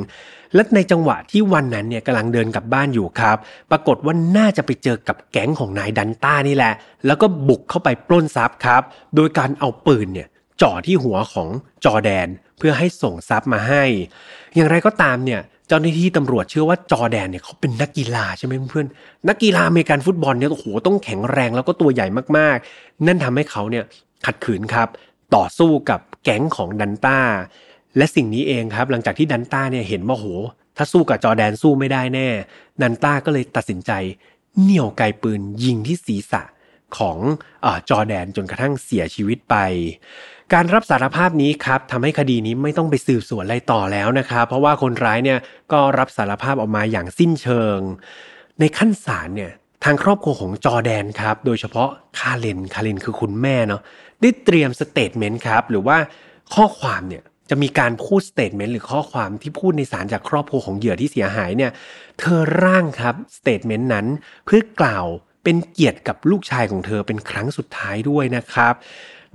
[0.56, 3.38] และในจังหวะที่วันนั้นเนี่ยกำลังเดินกลับบ้านอยู่ครับ
[3.72, 6.74] ปรากฏว่าน่าจะไปเจอกับแก๊งของนายดันต้านี่แหละ
[7.06, 8.82] แล้วก็บุกเข้าไปปล้นทรัพย์ครับ
[9.16, 10.28] โดยการเอาปืนเนี่ย
[10.62, 11.48] จ่อที่หัวของ
[11.86, 13.84] จอแดน เพื่อให้ส่งทรัพย์มาให้
[14.56, 18.88] อย่างไรก็ตามเนี่ยเจ้าหน้าที่ตำรวจเชื่อว่าจอแดนเนี่ยเขาเป็นนักกีฬาใช่ไหมเพื่อน
[19.28, 23.84] นักกีฬาอเมริกันฟุตบอลเนี่ยโอ้โหต้องแข็งแรงแล้วก็ตัวใหญ่มากๆ นั่นทำให้เขาเนี่ย
[24.26, 24.88] ขัดขืนครับ
[25.36, 27.20] ต่อสู้กับแก๊งของดันต้า
[27.98, 30.26] และสิ่งนี้เองครับ หลังจากที่ดันต้าเนี่ยเห็นว่าโห
[30.78, 32.28] ถ้าสู้กับจอแดนสู้ไม่ได้แน่
[32.82, 33.92] ดันต้าก็เลยตัดสินใจ
[34.62, 36.42] เหนี่ยวไกปืนยิงที่ศีรษะ
[36.98, 37.18] ของ
[37.66, 39.56] อจอแดนจนกระทั่งเสียชีวิตไป
[40.54, 45.40] การรับสารภาพนี้ครับทำให้คดีนี้ไม่ต้องไปสืบสวนอะไรต่อแล้วนะครับ เพราะว่าคนร้ายเนี่ย
[45.72, 47.80] ก็รับสารภาพออกมาอย่างสิ้นเชิง
[48.60, 49.52] ในขั้นศาลเนี่ย
[49.84, 53.82] ทางครอบครัวของจอแดนครับ โดยเฉพาะคาเลนคาเลนคือคุณแม่เนาะ
[54.22, 55.98] ได้เตรียม statement ครับ หรือว่า
[56.56, 61.72] ข้อความเนี่ยจะมีการพูด statement หรือข้อความที่พูดในสารจากครอบครัวของเหยื่อที่เสียหายเนี่ย
[62.20, 64.06] เธอร่างครับ statement นั้น
[64.46, 65.06] เพื่อกล่าว
[65.44, 68.74] เป็นเกียรติกับลูกชายของเธอเป็นครั้งสุดท้ายด้วยนะครับ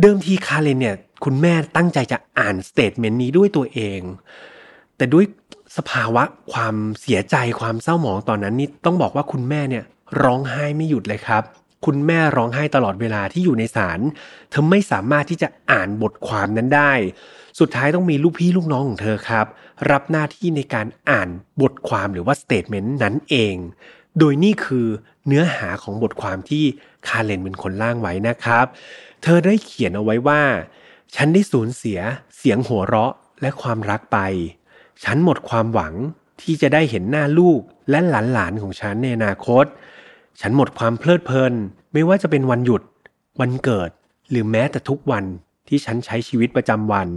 [0.01, 4.01] เดิมทีคาเลนเนี่ยคุณแม่ตั้งใจจะอ่าน statement นี้ด้วยตัวเอง
[4.97, 5.25] แต่ด้วย
[5.77, 9.85] สภาวะความเสียใจความเศร้าหมองตอนนั้นนี่ต้องบอกว่าคุณแม่เนี่ย
[10.23, 11.43] ร้องไห้ไม่หยุดเลยครับ
[11.87, 14.01] คุณแม่ร้องไห้ตลอดเวลาที่อยู่ในศาล
[14.51, 16.93] เธอไม่สามารถที่จะอ่านบทความนั้นได้
[17.61, 19.47] สุดท้ายต้องมีลูกพี่ลูกน้องของเธอครับ
[19.91, 21.29] รับหน้าที่ในการอ่าน
[21.63, 23.55] บทความหรือว่า statement นั้นเอง
[24.19, 24.87] โดยนี่คือ
[25.27, 26.65] เนื้อหาของบทความที่
[27.07, 28.67] คาเลนเป็นคนร่างไว้นะครับ
[29.23, 30.43] เธอได้เขียนเอาไว้ว่า
[31.15, 32.01] ฉันได้สูญเสีย
[32.37, 34.19] เสียงหัวเราะและความรักไป
[35.05, 35.95] ฉันหมดความหวัง
[36.43, 39.65] ที่จะได้เห็นหน้าลูกและหลานๆของฉันในอนาคต
[40.41, 41.55] ฉันหมดความเพลิดเพลิน
[41.93, 42.83] ไม่ว่าจะเป็นวันหยุด
[43.41, 43.91] วันเกิด
[44.31, 45.25] หรือแม้แต่ทุกวัน
[45.69, 47.09] ที่ฉันใช้ชีวิตประจำวัน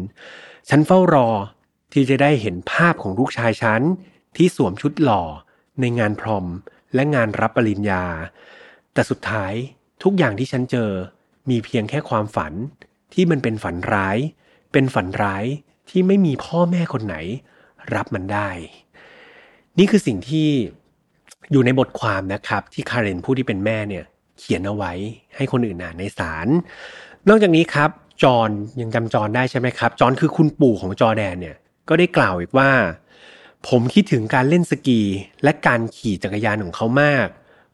[0.70, 1.30] ฉันเฝ้ารอ
[1.94, 3.82] ที่จะได้เห็นภาพของลูกชายฉัน
[4.38, 5.22] ที่สวมชุดหล่อ
[5.80, 6.46] ในงานพรอม
[6.94, 8.04] และงานรับปริญญา
[8.94, 9.54] แต่สุดท้าย
[10.04, 10.90] ทุกอย่างที่ฉันเจอ
[11.50, 12.54] มีเพียงแค่ความฝัน
[13.14, 14.18] ที่มันเป็นฝันร้าย
[14.72, 15.46] เป็นฝันร้าย
[15.90, 17.16] ที่ไม่มีพ่อแม่คนไหน
[17.96, 18.50] รับมันได้
[19.80, 20.48] นี่คือสิ่งที่
[21.52, 24.06] อยู่ในบทความนะครับ ที่คาเรนผู้ที่เป็นแม่เนี่ย
[24.40, 24.92] เขียนเอาไว้
[25.36, 26.48] ให้คนอื่นอ่านในศาล
[27.30, 27.90] นอกจากนี้ครับ
[28.24, 28.50] จอห์น
[28.82, 31.56] ยังจำจอห์นได้ใช่ไหมครับ จอห์นคือคุณปู่ของจอแดนเนี่ย
[31.90, 32.70] ก็ได้กล่าวอีกว่า
[33.68, 35.02] ผมคิดถึงการเล่นสกี
[35.44, 37.28] และการขี่จักรยานของเขามาก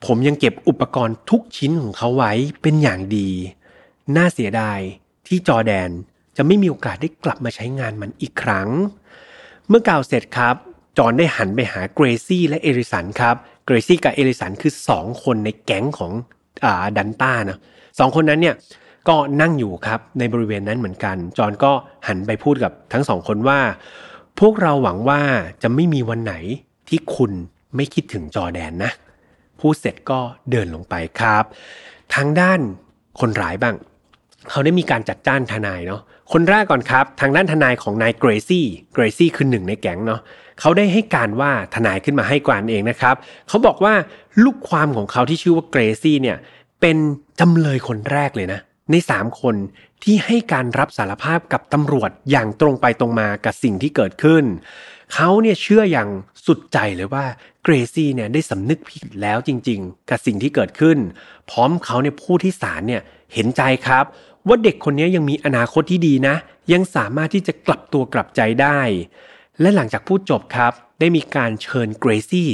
[0.05, 3.29] ผมยังเก็บอุปกรณ์ทุกชิ้นของเขาไว้เป็นอย่างดี
[4.15, 4.79] น่าเสียดาย
[5.27, 5.89] ที่จอแดน
[6.37, 8.69] จะไม่มีโอกาสได้กลับมาใช้งานมันอีกครั้ง
[9.67, 10.55] เมื่อกล่าวเสร็จครับ
[10.97, 16.11] จอห์นได้หันไปหาเกรซี่และเอริสันครับ เกรซี่กับเอริสันคือ 2 คนในแก๊งของ
[16.63, 16.65] อ
[16.97, 17.57] ดันต้านะ
[17.99, 18.55] สองคนนั้นเนี่ย
[19.09, 21.71] ก็นั่งอยู่ครับในบริเวณนั้นเหมือนกัน จอห์นก็
[22.07, 23.59] หันไปพูดกับทั้งสองคนว่า
[24.39, 25.21] พวกเราหวังว่า
[25.63, 26.33] จะไม่มีวันไหน
[26.89, 27.31] ที่คุณ
[27.75, 28.91] ไม่คิดถึงจอแดนนะ
[29.59, 30.19] พูดเสร็จก็
[30.51, 31.43] เดินลงไปครับ
[32.15, 32.59] ทางด้าน
[33.19, 33.75] คนร้ายบ้าง
[34.49, 36.01] เขาได้มีการจัดจ้านทนายเนาะ
[36.33, 40.21] คนแรกก่อนครับ ทางด้านทนายของนายเกรซี่เกรซี่คือหนึ่งในแก๊งเนาะ
[40.59, 43.15] เขาได้ให้การว่าทนายขึ้นมาให้การเองนะครับ
[43.47, 43.93] เขาบอกว่า
[44.43, 46.37] ลูกความของเขาที่ชื่อว่าเกรซี่เนี่ย
[46.81, 46.97] เป็น
[47.39, 48.59] จำเลยคนแรกเลยนะ
[48.91, 49.55] ใน 3 คน
[50.03, 54.43] ที่ให้การรับสารภาพกับตำรวจอย่างตรงไปตรงมากับสิ่งที่เกิดขึ้น
[55.13, 56.09] เขาเนี่ยเชื่ออย่าง
[56.45, 57.25] สุดใจเลยว่า
[57.63, 60.97] เกรซี่เนี่ยได้สำนึกผิดแล้วจริง ๆ กับสิ่งที่เกิดขึ้น
[61.49, 63.01] พร้อมเขาเนี่ยพูดที่ศาลเนี่ย
[63.33, 64.05] เห็นใจครับ
[64.47, 66.35] ว่าเด็กคนนี้ยังมีอนาคตที่ดีนะ
[66.73, 68.79] ยังสามารถที่จะกลับตัวกลับใจได้
[69.61, 72.49] และหลังจากพูดจบครับ ได้มีการเชิญเกรซี่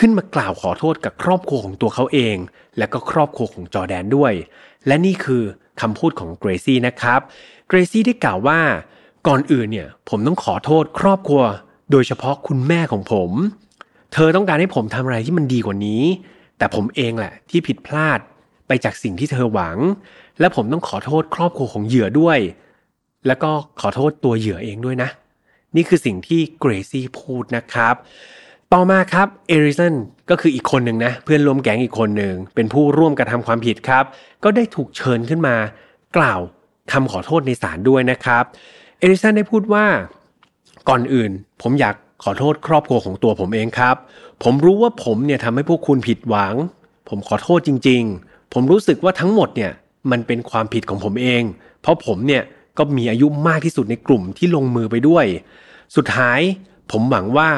[0.00, 2.36] ขึ้นมากล่าวขอโทษกับครอบครัวของตัวเขาเอง
[2.78, 4.32] และก็ครอบครัวของจอแดนด้วย
[4.86, 5.42] และนี่คือ
[5.80, 7.20] คำพูดของเกรซี่นะครับ
[7.68, 8.60] เกรซี่ได้กล่าวว่า
[9.26, 11.42] ก่อนอื่นเนี่ยผมต้องขอโทษครอบครัว
[11.90, 13.30] โดยเฉพาะคุณแม่ของผม
[14.12, 16.02] เธอต้องการให้ผมทำอะไรที่มันดีกว่านี้
[16.58, 18.18] แต่ผมเองแหละที่ผิดพลาด
[18.66, 19.78] ไปจากสิ่งที่เธอหวัง
[20.40, 22.38] และผมต้องขอโทษครอบครัวของเหยื่อด้วย
[23.26, 25.10] แล้วก็ขอโทษตัวเหยื่อเองด้วยนะ
[25.76, 27.94] นี่คือสิ่งที่เกรซี่พูดนะครับ
[28.74, 29.94] ต่อมาครับเอริสัน
[30.30, 34.04] ก็คืออีกคนหนึ่งนะเพื่อนร่วมแก๊งอีกคนหนึ่งเป็นผู้ร่วมกระทำความผิดครับ
[34.44, 35.56] ก็ได้ถูกเชิญขึ้นมา
[36.16, 36.40] กล่าว
[36.92, 38.44] คำขอโทษในศาลด้วยนะครับ
[38.98, 39.86] เอริสันได้พูดว่า
[40.88, 41.30] ก่อนอื่น
[41.62, 43.96] ผมอยากขอโทษครอบครัวของตัวผมเองครับ
[44.42, 46.54] ผมรู้ว่าผมเนี่ยทำให้พวกคุณผิดหวัง
[47.08, 49.72] ผมขอโทษจริง ๆ ผมรู้สึกว่าทั้งหมดเนี่ย
[50.10, 51.42] มันเป็นความผิดของผมเอง
[51.80, 52.42] เพราะผมเนี่ย
[52.78, 55.26] ก็มีอายุมากที่สุดในกลุ่มที่ลงมือไปด้วย
[55.96, 56.40] สุดท้าย
[56.90, 57.50] ผมหวังว่า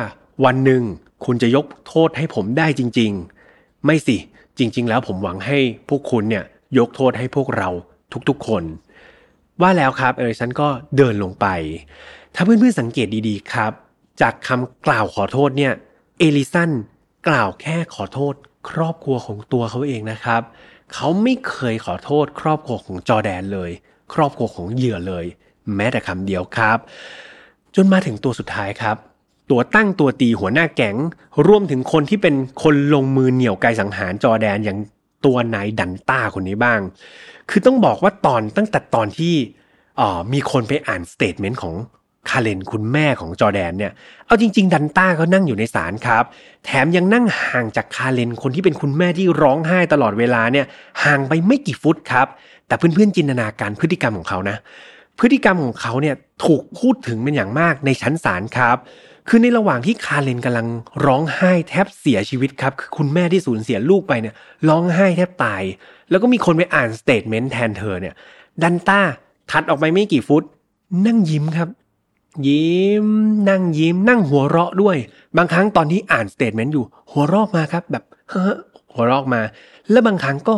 [0.44, 0.82] วันหนึ่ง
[1.24, 3.12] คุณจะยกโทษให้ผมได้จริง
[3.48, 4.16] ๆ ไม่สิ
[4.58, 6.44] จริง ๆ แล้วผมหวังให้พวกคุณเนี่ย
[6.78, 7.68] ยกโทษให้พวกเรา
[8.28, 8.62] ทุกๆคน
[9.60, 11.46] ว่าแล้วครับเอริสันก็เดินลงไป
[12.34, 13.72] ถ้าเพื่อนๆสังเกตดีๆครับ
[14.20, 15.72] จากคำกล่าวขอโทษเนี่ย
[16.18, 16.70] เอลิสัน
[17.28, 18.34] กล่าวแค่ขอโทษ
[18.70, 20.42] ครอบครัวของตัวเขาเองนะครับ
[20.94, 23.70] เขาไม่เคยขอโทษครอบครัวของจอแดนเลย
[24.14, 25.24] ครอบครัวของเหยื่อเลย
[25.76, 26.78] แม้แต่คำเดียวครับ
[27.74, 28.96] จนมาถึงตัวสุดท้ายครับ
[29.52, 30.96] ตัวตั้งตัวตีหัวหน้าแก๊ง
[31.46, 34.78] รวมถึงคนที่เป็นคนลงมือเหนี่ยวไกสังหารจอแดนอย่าง
[35.24, 36.80] ตัวนายดันต้าคนนี้บ้าง
[37.50, 39.34] คือต้องบอกว่าตอนตั้งแต่ตอนที่
[40.32, 41.74] มีคนไปอ่าน statement ของ
[42.30, 43.92] คาเลนคุณแม่ของจอแดนเนี่ย
[44.26, 46.24] เอาจริง ๆ ดันต้าเขานั่งอยู่ในศาลครับ
[46.64, 50.66] แถมยังนั่งห่างจากคาเลนคนที่เป็นคุณแม่ที่ร้องไห้ตลอดเวลาเนี่ย
[51.04, 52.26] ห่างไปไม่กี่ฟุตครับ
[52.66, 54.56] แต่เพื่อนๆจินตนาการพฤติกรรมของเขานะ
[55.18, 58.76] พฤติกรรมของเขาเนี่ยถูกพูดถึงเป็นอย่างมากในชั้นศาลครับ
[59.28, 60.66] คือในระหว่างที่คาเลนกำลัง
[61.04, 64.34] ร้องไห้แทบเสียชีวิตครับคือคุณแม่ที่สูญเสียลูกไปเนี่ย
[64.68, 65.62] ร้องไห้แทบตาย
[66.10, 68.14] แล้วก็มีคนไปอ่าน statement แทนเธอเนี่ย
[68.62, 69.00] ดันต้า
[69.50, 70.42] ถัดออกไปไม่กี่ฟุต
[71.06, 71.68] นั่งยิ้มครับ
[72.46, 73.06] ยิ้ม
[73.48, 74.96] นั่งยิ้ม นั่งหัวเราะด้วย
[75.36, 78.04] บางครั้งตอนที่อ่าน statement อยู่ หัวเราะมาครับแบบ
[78.92, 79.40] หัวเราะมา
[79.90, 80.56] แล้วบางครั้งก็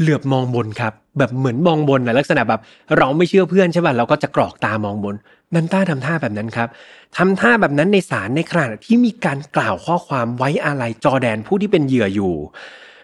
[0.00, 2.60] เหลือบมองบนครับ แบบเหมือนมองบนนะลักษณะแบบ
[2.98, 5.14] เราไม่เชื่อเพื่อนใช่ป่ะเราก็จะกรอกตามองบน
[5.54, 6.68] นันต้าทำท่าแบบนั้นครับ
[7.16, 12.34] ทำท่าแบบนั้นในศาลในขณะที่มีการกล่าวข้อความไว้อาลัยจอแดนผู้ที่เป็นเหยื่ออยู่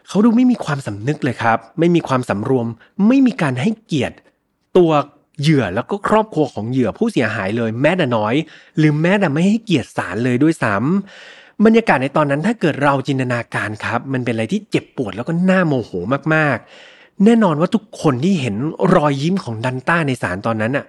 [0.08, 2.66] เขาดูไม่มีความสำนึกเลยครับ ไม่มีความสำรวม
[3.06, 4.16] ไม่มีการให้เกียรติ
[4.76, 4.90] ตัว
[5.40, 8.34] เหยื่อแล้วก็ครอบครัวของเหยื่อผู้เสียหายเลย แม้แต่น้อย
[8.78, 15.90] หรือแม้แต่ไม่ให้เกียรติศาลเลยด้วยซ้ำบรรยากาศในตอนนั้นถ้าเกิดเราจินตนาการครับ มันเป็นอะไรที่เจ็บปวดแล้วก็น่าโมโห
[16.34, 18.56] มากๆ แน่นอนว่าทุกคนที่เห็น
[18.94, 20.86] รอยยิ้มของดันต้าในศาลตอนนั้นอะ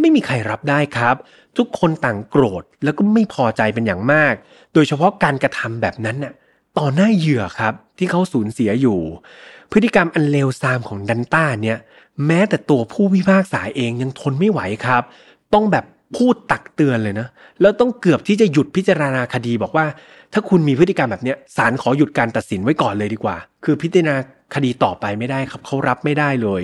[0.00, 1.16] ไม่มีใครรับได้ครับ
[1.58, 4.34] ทุกคนต่างโกรธแล้วก็ไม่พอใจเป็นอย่างมาก
[4.74, 6.32] โดยเฉพาะการกระทำแบบนั้นน่ะ
[6.78, 9.00] ต่อหน้าเหยื่อครับที่เขาสูญเสียอยู่
[9.72, 11.78] พฤติกรรมอันเลวทรามของดันต้าเนี่ย
[12.26, 15.02] แม้แต่ตัวผู้พิพากษาเองยังทนไม่ไหวครับ
[15.54, 15.84] ต้องแบบ
[16.16, 17.28] พูดตักเตือนเลยนะ
[17.60, 19.86] แล้วต้องเกือบที่จะหยุดพิจารณาคดีบอกว่า
[20.32, 24.14] ถ้าคุณมีพฤติกรรมแบบนี้ศาลขอหยุดการตัดสินไว้ก่อนเลยดีกว่า คือพิจารณา
[24.54, 26.62] คดีต่อไปไม่ได้ครับเขารับไม่ได้เลย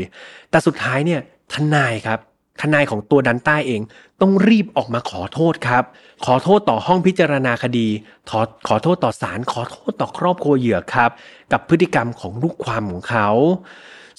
[0.51, 1.21] แต่สุดท้ายเนี่ย
[1.53, 2.19] ทนายครับ
[2.61, 3.81] ทนายของตัวดันต้าเอง
[4.21, 5.85] ต้องรีบออกมาขอโทษครับ
[6.25, 7.89] ขอโทษต่อห้องพิจารณาคดี
[8.31, 11.11] ขอขอโทษต่อศาลขอโทษต่อครอบครัวเหยื่อครับ
[11.53, 13.29] กับพฤติกรรมของลูกความของเขา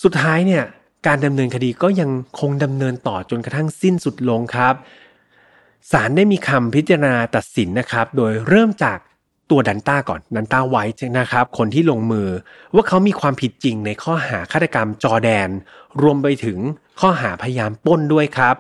[0.04, 0.64] สุดท้ายเนี่ย
[1.08, 4.74] การดำเนินคดีก็ยังคงดำเนินต่อจนกระทั่งสิ้นสุดลงครับ
[5.92, 9.00] ศาลได้มีคำพิจารณาตัดสินนะครับ โดยเริ่มจาก
[9.52, 10.84] ตัวดันต้าก่อนดันต้าไว้
[11.20, 12.28] นะครับ คนที่ลงมือ
[12.74, 15.50] ว่าเขามีความผิดจริงในข้อหาฆาตกรรมจอแดน
[16.02, 16.58] รวมไปถึง
[17.00, 18.56] ข้อหาพยายามป้นด้วยครับ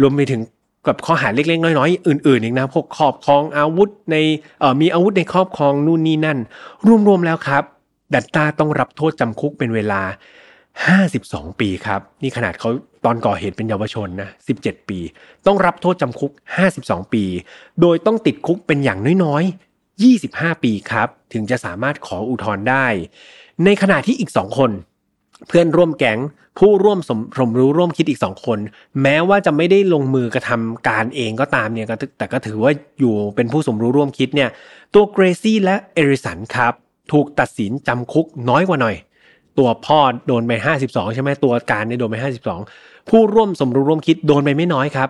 [0.00, 0.40] รวมไปถึง
[0.86, 4.16] กับข้อหาเล็กๆ น้อยๆ อื่นๆอีกนะพวกครอบครองอาวุธใน
[4.80, 6.38] มีอาวุธในครอบครองนู่นนี่นั่น
[7.08, 7.62] รวมๆแล้วครับ
[8.14, 10.02] ดันต้าต้องรับโทษจำคุกเป็นเวลา
[10.80, 12.70] 52 ปีครับ นี่ขนาดเขา
[13.04, 14.28] ตอนก่อเหตุเป็นเยาวชนนะ
[14.60, 14.98] 17 ปี
[15.46, 16.32] ต้องรับโทษจำคุก
[16.72, 17.24] 52 ปี
[17.80, 22.86] โดยต้องติดคุกเป็นอย่างน้อยๆ 25 ปีครับ ถึงจะสามารถขออุทธรณ์ได้
[23.64, 24.70] ในขณะที่อีก2คน
[25.48, 26.18] เพื่อนร่วมแก๊ง
[26.58, 28.58] ผู้ร่วมสมสมรู้ร่วมคิดอีกสองคน
[29.02, 31.86] แม้ว่าจะไม่ได้ลงมือกระทำการเองก็ตามเนี่ย
[32.18, 34.50] แต่ก็ถือว่าอยู่เป็นผู้สมรู้ร่วมคิดเนี่ย
[34.94, 36.72] ตัวเกรซี่และเอริสันครับ
[37.12, 38.96] ถูกตัดสินจำคุกน้อยกว่าหน่อย
[39.58, 40.52] ตัวพ่อโดนไป
[40.82, 42.16] 52 ใช่ไหมตัวการเนี่ยโดนไป
[42.64, 45.08] 52 ผู้ร่วมสมรู้ร่วมคิดโดนไปไม่น้อยครับ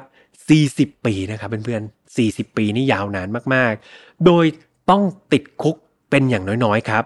[0.97, 4.45] 40 ปีนะครับเพื่อนๆ40 ปีนี่ยาวนานมากๆ โดย
[4.91, 5.77] ต้องติดคุก
[6.11, 7.05] เป็นอย่างน้อยๆครับ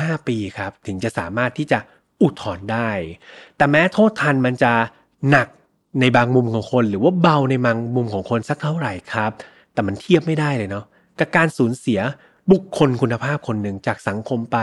[0.00, 1.78] 15 ปีครับ ถึงจะสามารถที่จะ
[2.22, 2.90] อุทธรณ์ได้
[3.56, 4.72] แต่แม้โทษทันมันจะ
[5.30, 5.48] หนัก
[6.00, 9.30] ในบางมุมของคน หรือว่าเบาในบางมุมของคนสักเท่าไหร่ครับ
[9.72, 10.84] แต่มันเทียบไม่ได้เลยเนาะ
[11.18, 12.00] กับการสูญเสีย
[12.52, 14.58] บุคคลคุณภาพคนหนึ่งจากสังคมไป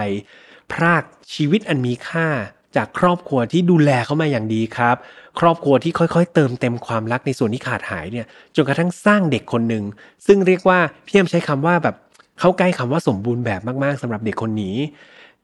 [0.72, 2.28] พรากชีวิตอันมีค่า
[2.76, 4.96] จากครอบครัวที่ดูแลเขามาอย่างดีครับ
[5.40, 9.84] ครอบครัวที่ค่อยๆ เติมเต็มความรักในส่วนที่ขาดหายเนี่ยจนกระทั่งสร้างเด็กคนหนึ่ง
[10.28, 11.96] ซึ่งเรียกว่าพี่เอ็มใช้คำว่าแบบ
[12.40, 14.76] เข้าใกล้คำว่าสมบูรณ์แบบมากๆสำหรับเด็กคนนี้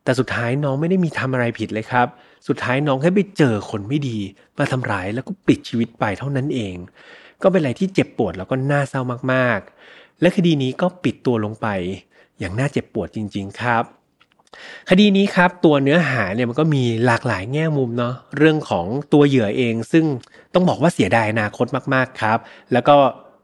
[0.04, 2.08] แต่สุดท้ายน้องไม่ได้มีทำอะไรผิดเลยครับ
[2.48, 4.18] สุดท้ายน้องแค่ไปเจอคนไม่ดี
[4.58, 6.76] มาทำร้ายแล้วก็ปิดชีวิตไปเท่านั้นเอง
[7.42, 9.02] ก็เป็นอะไรที่เจ็บปวดแล้วก็น่าเศร้า
[9.34, 11.68] มากๆ และคดีนี้ก็ปิดตัวลงไป
[12.39, 13.84] อย่างน่าเจ็บปวดจริง ๆ ครับ
[14.89, 20.06] คดีนี้ครับตัวเนื้อหาเนี่ยมันก็มีหลากหลายแง่มุมเนาะเรื่องของตัวเหยื่อเอง ซึ่ง
[20.54, 22.38] ต้องบอกว่าเสียดายอนาคตมากๆครับ
[22.74, 22.96] แล้วก็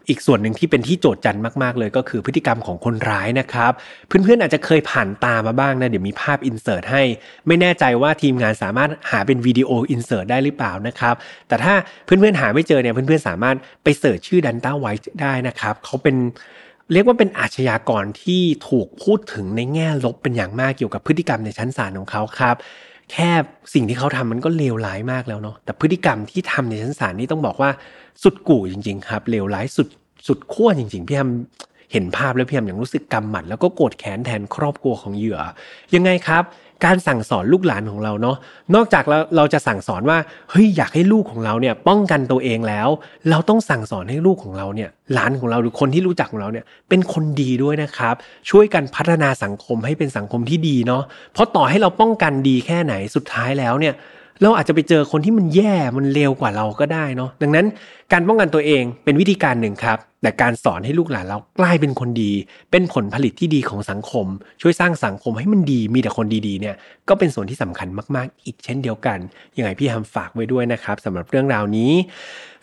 [0.09, 3.71] อีกส่วนหนึ่งที่เป็นที่โจทย์จันมาก ๆ เลยก็คือพฤติกรรมของคนร้ายนะครับ
[4.07, 7.03] เพื่อนๆอาจจะเคยผ่านตามาบ้างนะ เดี๋ยวมีภาพอินเสิร์ตให้
[7.47, 11.15] ไม่แน่ใจว่าทีมงานสามารถหาเป็นวิดีโออินเสิร์ตได้หรือเปล่านะครับ
[11.47, 11.73] แต่ถ้า
[12.05, 16.15] เพื่อนๆหาไม่เจอเนี่ยเพื่อนๆสามารถไปเสิร์ชชื่อดันต้าไวท์ได้นะครับเขาเป็น
[16.93, 22.57] เรียกว่าเป็นอาชญากรที่ถูกพูดถึงในแง่ลบเป็นอย่างมากเกี่ยวกับพฤติกรรมในชั้นศาลของเขาครับ
[23.11, 23.31] แค่
[23.73, 27.69] สิ่งที่เขาทำมันก็เลวร้ายมากแล้วเนาะแต่พฤติกรรมที่ทำในชั้นศาลนี่ต้องบอกว่า
[28.23, 29.87] สุดกู่จริง ๆ ครับเลวร้ายสุด
[30.27, 31.29] สุดขั้วจริง ๆ พี่แอม
[31.91, 35.39] เห็นภาพแล้วพี่แอมย่างรู้สึกกำหมัด แล้วก็โกรธแค้นแทนครอบครัวของเหยื่อ
[35.95, 36.43] ยังไงครับ
[36.85, 38.37] การสั่งสอนลูกหลานของเราเนาะ
[38.75, 40.17] นอกจากเราเราจะสั่งสอนว่า
[40.51, 42.89] เฮ้ยอยากให้ลูกของเราเนี่ยป้องกันตัวเองแล้ว
[43.29, 48.15] เราต้องสั่งสอนให้ลูกของเราเนี่ยหลานของเราหรือคนที่รู้จักของเราเนี่ยเป็นคนดีด้วยนะครับ
[48.49, 51.03] ช่วยกันพัฒนาสังคมให้เป็นสังคมที่ดีเนาะ
[51.33, 53.93] เพราะต่อให้เราป้องกันดีแค่ไหนสุดท้ายแล้วเนี่ย
[54.41, 57.65] เราอาจจะไปเจอคนที่มันแย่มันเลวกว่าเราก็ได้เนาะดังนั้น
[58.11, 62.31] การป้องกันตัวเองเป็นวิธีการหนึ่งครับ แต่การสอนให้ลูกหลานเรากลายเป็นคนดี
[62.71, 64.25] เป็นผลผลิตที่ดีของสังคม
[64.61, 66.75] ช่วยสร้างสังคมให้มันดีมีแต่คนดีๆเนี่ย
[67.09, 69.17] ก็เป็นส่วนที่สำคัญมากๆ อีกเช่นเดียวกัน
[69.57, 71.91] ยังไงพี่ทำฝากไว้ด้วยนะครับสำหรับเรื่องราวนี้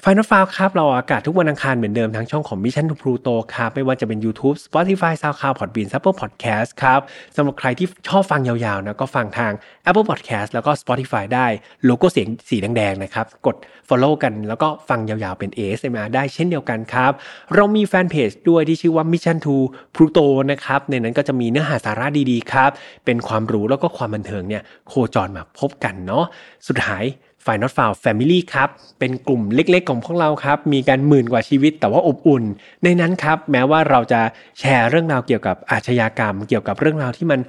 [0.02, 7.00] ไฟนอลฟาวครับ เราอากาศทุกวันอังคารเหมือนเดิมทั้งช่องของ Mission to Pluto ครับ ไม่ว่าจะเป็น YouTube Spotify SoundCloud Podbean Apple Podcast ครับ
[7.36, 9.52] สำหรับใครที่ชอบฟังยาวๆนะก็ฟังทาง
[9.88, 11.46] Apple Podcast แล้วก็ Spotify ได้
[11.84, 13.56] โลโก้เสียงสีแดงๆนะครับกด
[13.88, 17.12] Follow กันแล้วก็ฟังยาวๆเป็น ASMR ได้เช่นเดียวกันครับ
[17.54, 19.56] เรามีแฟนเพจด้วยที่ชื่อว่า Mission to
[19.94, 22.70] Pluto นะครับในนั้นก็จะมีเนื้อหาสาระดีๆครับ
[23.04, 26.24] เป็นความรู้แล้วก็ความบันเทิงเนี่ยโคจรมาพบกันเนาะ
[26.68, 27.04] สุดท้าย
[27.46, 32.44] ฝ่าย Not Found Family ครับ เป็นกลุ่มเล็กๆ ของพวกเราครับ มีกันหมื่นกว่าชีวิตแต่ว่าอบอุ่น
[32.84, 34.20] ในนั้นครับ แม้ว่าเราจะ
[34.58, 37.40] แชร์เรื่องราวเกี่ยวกับอาชญากรรม เกี่ยวกับเรื่องราวที่มัน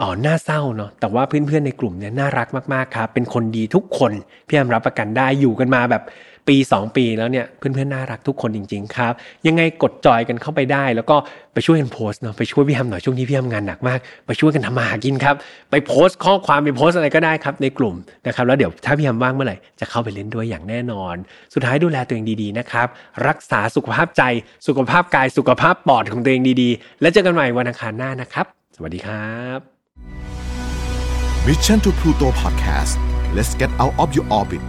[0.00, 4.12] อ๋อน่าเศร้าเนาะแต่ว่าเพื่อนๆในกลุ่มเนี่ยน่ารักมากๆครับเป็นคนดีทุกคน
[4.46, 6.02] พี่แอมรับประกันได้อยู่กันมาแบบ
[6.48, 9.12] ปี 2 ปีแล้วเนี่ยเพื่อนๆน่ารักทุกคนจริง ๆ ครับ
[9.46, 11.16] ยังไงกดจอยกันเข้าไปได้ แล้วก็
[11.54, 15.34] ไปช่วยกันโพสเนาะไปช่วยพี่แฮมหน่อยช่วงนี้พี่แฮมงานหนักมาก ไปช่วยกันทำมาหากินครับ
[15.70, 17.94] ไปโพสข้อความไปโพสอะไรก็ได้ครับในกลุ่ม
[18.26, 21.14] นะครับแล้วเดี๋ยวถ้าพี่แฮมว่างเมื่อไหร่จะเข้าไปเล่นด้วยอย่างแน่นอน
[21.54, 22.86] สุดท้ายดูแลตัวเองดีๆนะครับ
[23.28, 24.22] รักษาสุขภาพใจ
[24.66, 29.58] สุขภาพกายสุขภาพปอดของตัวเองดีๆ แล้วเจอกันใหม่วันอังคารหน้านะครับ สวัสดีครับ
[31.46, 32.94] Mission to Pluto Podcast
[33.36, 34.68] let's get out of your orbit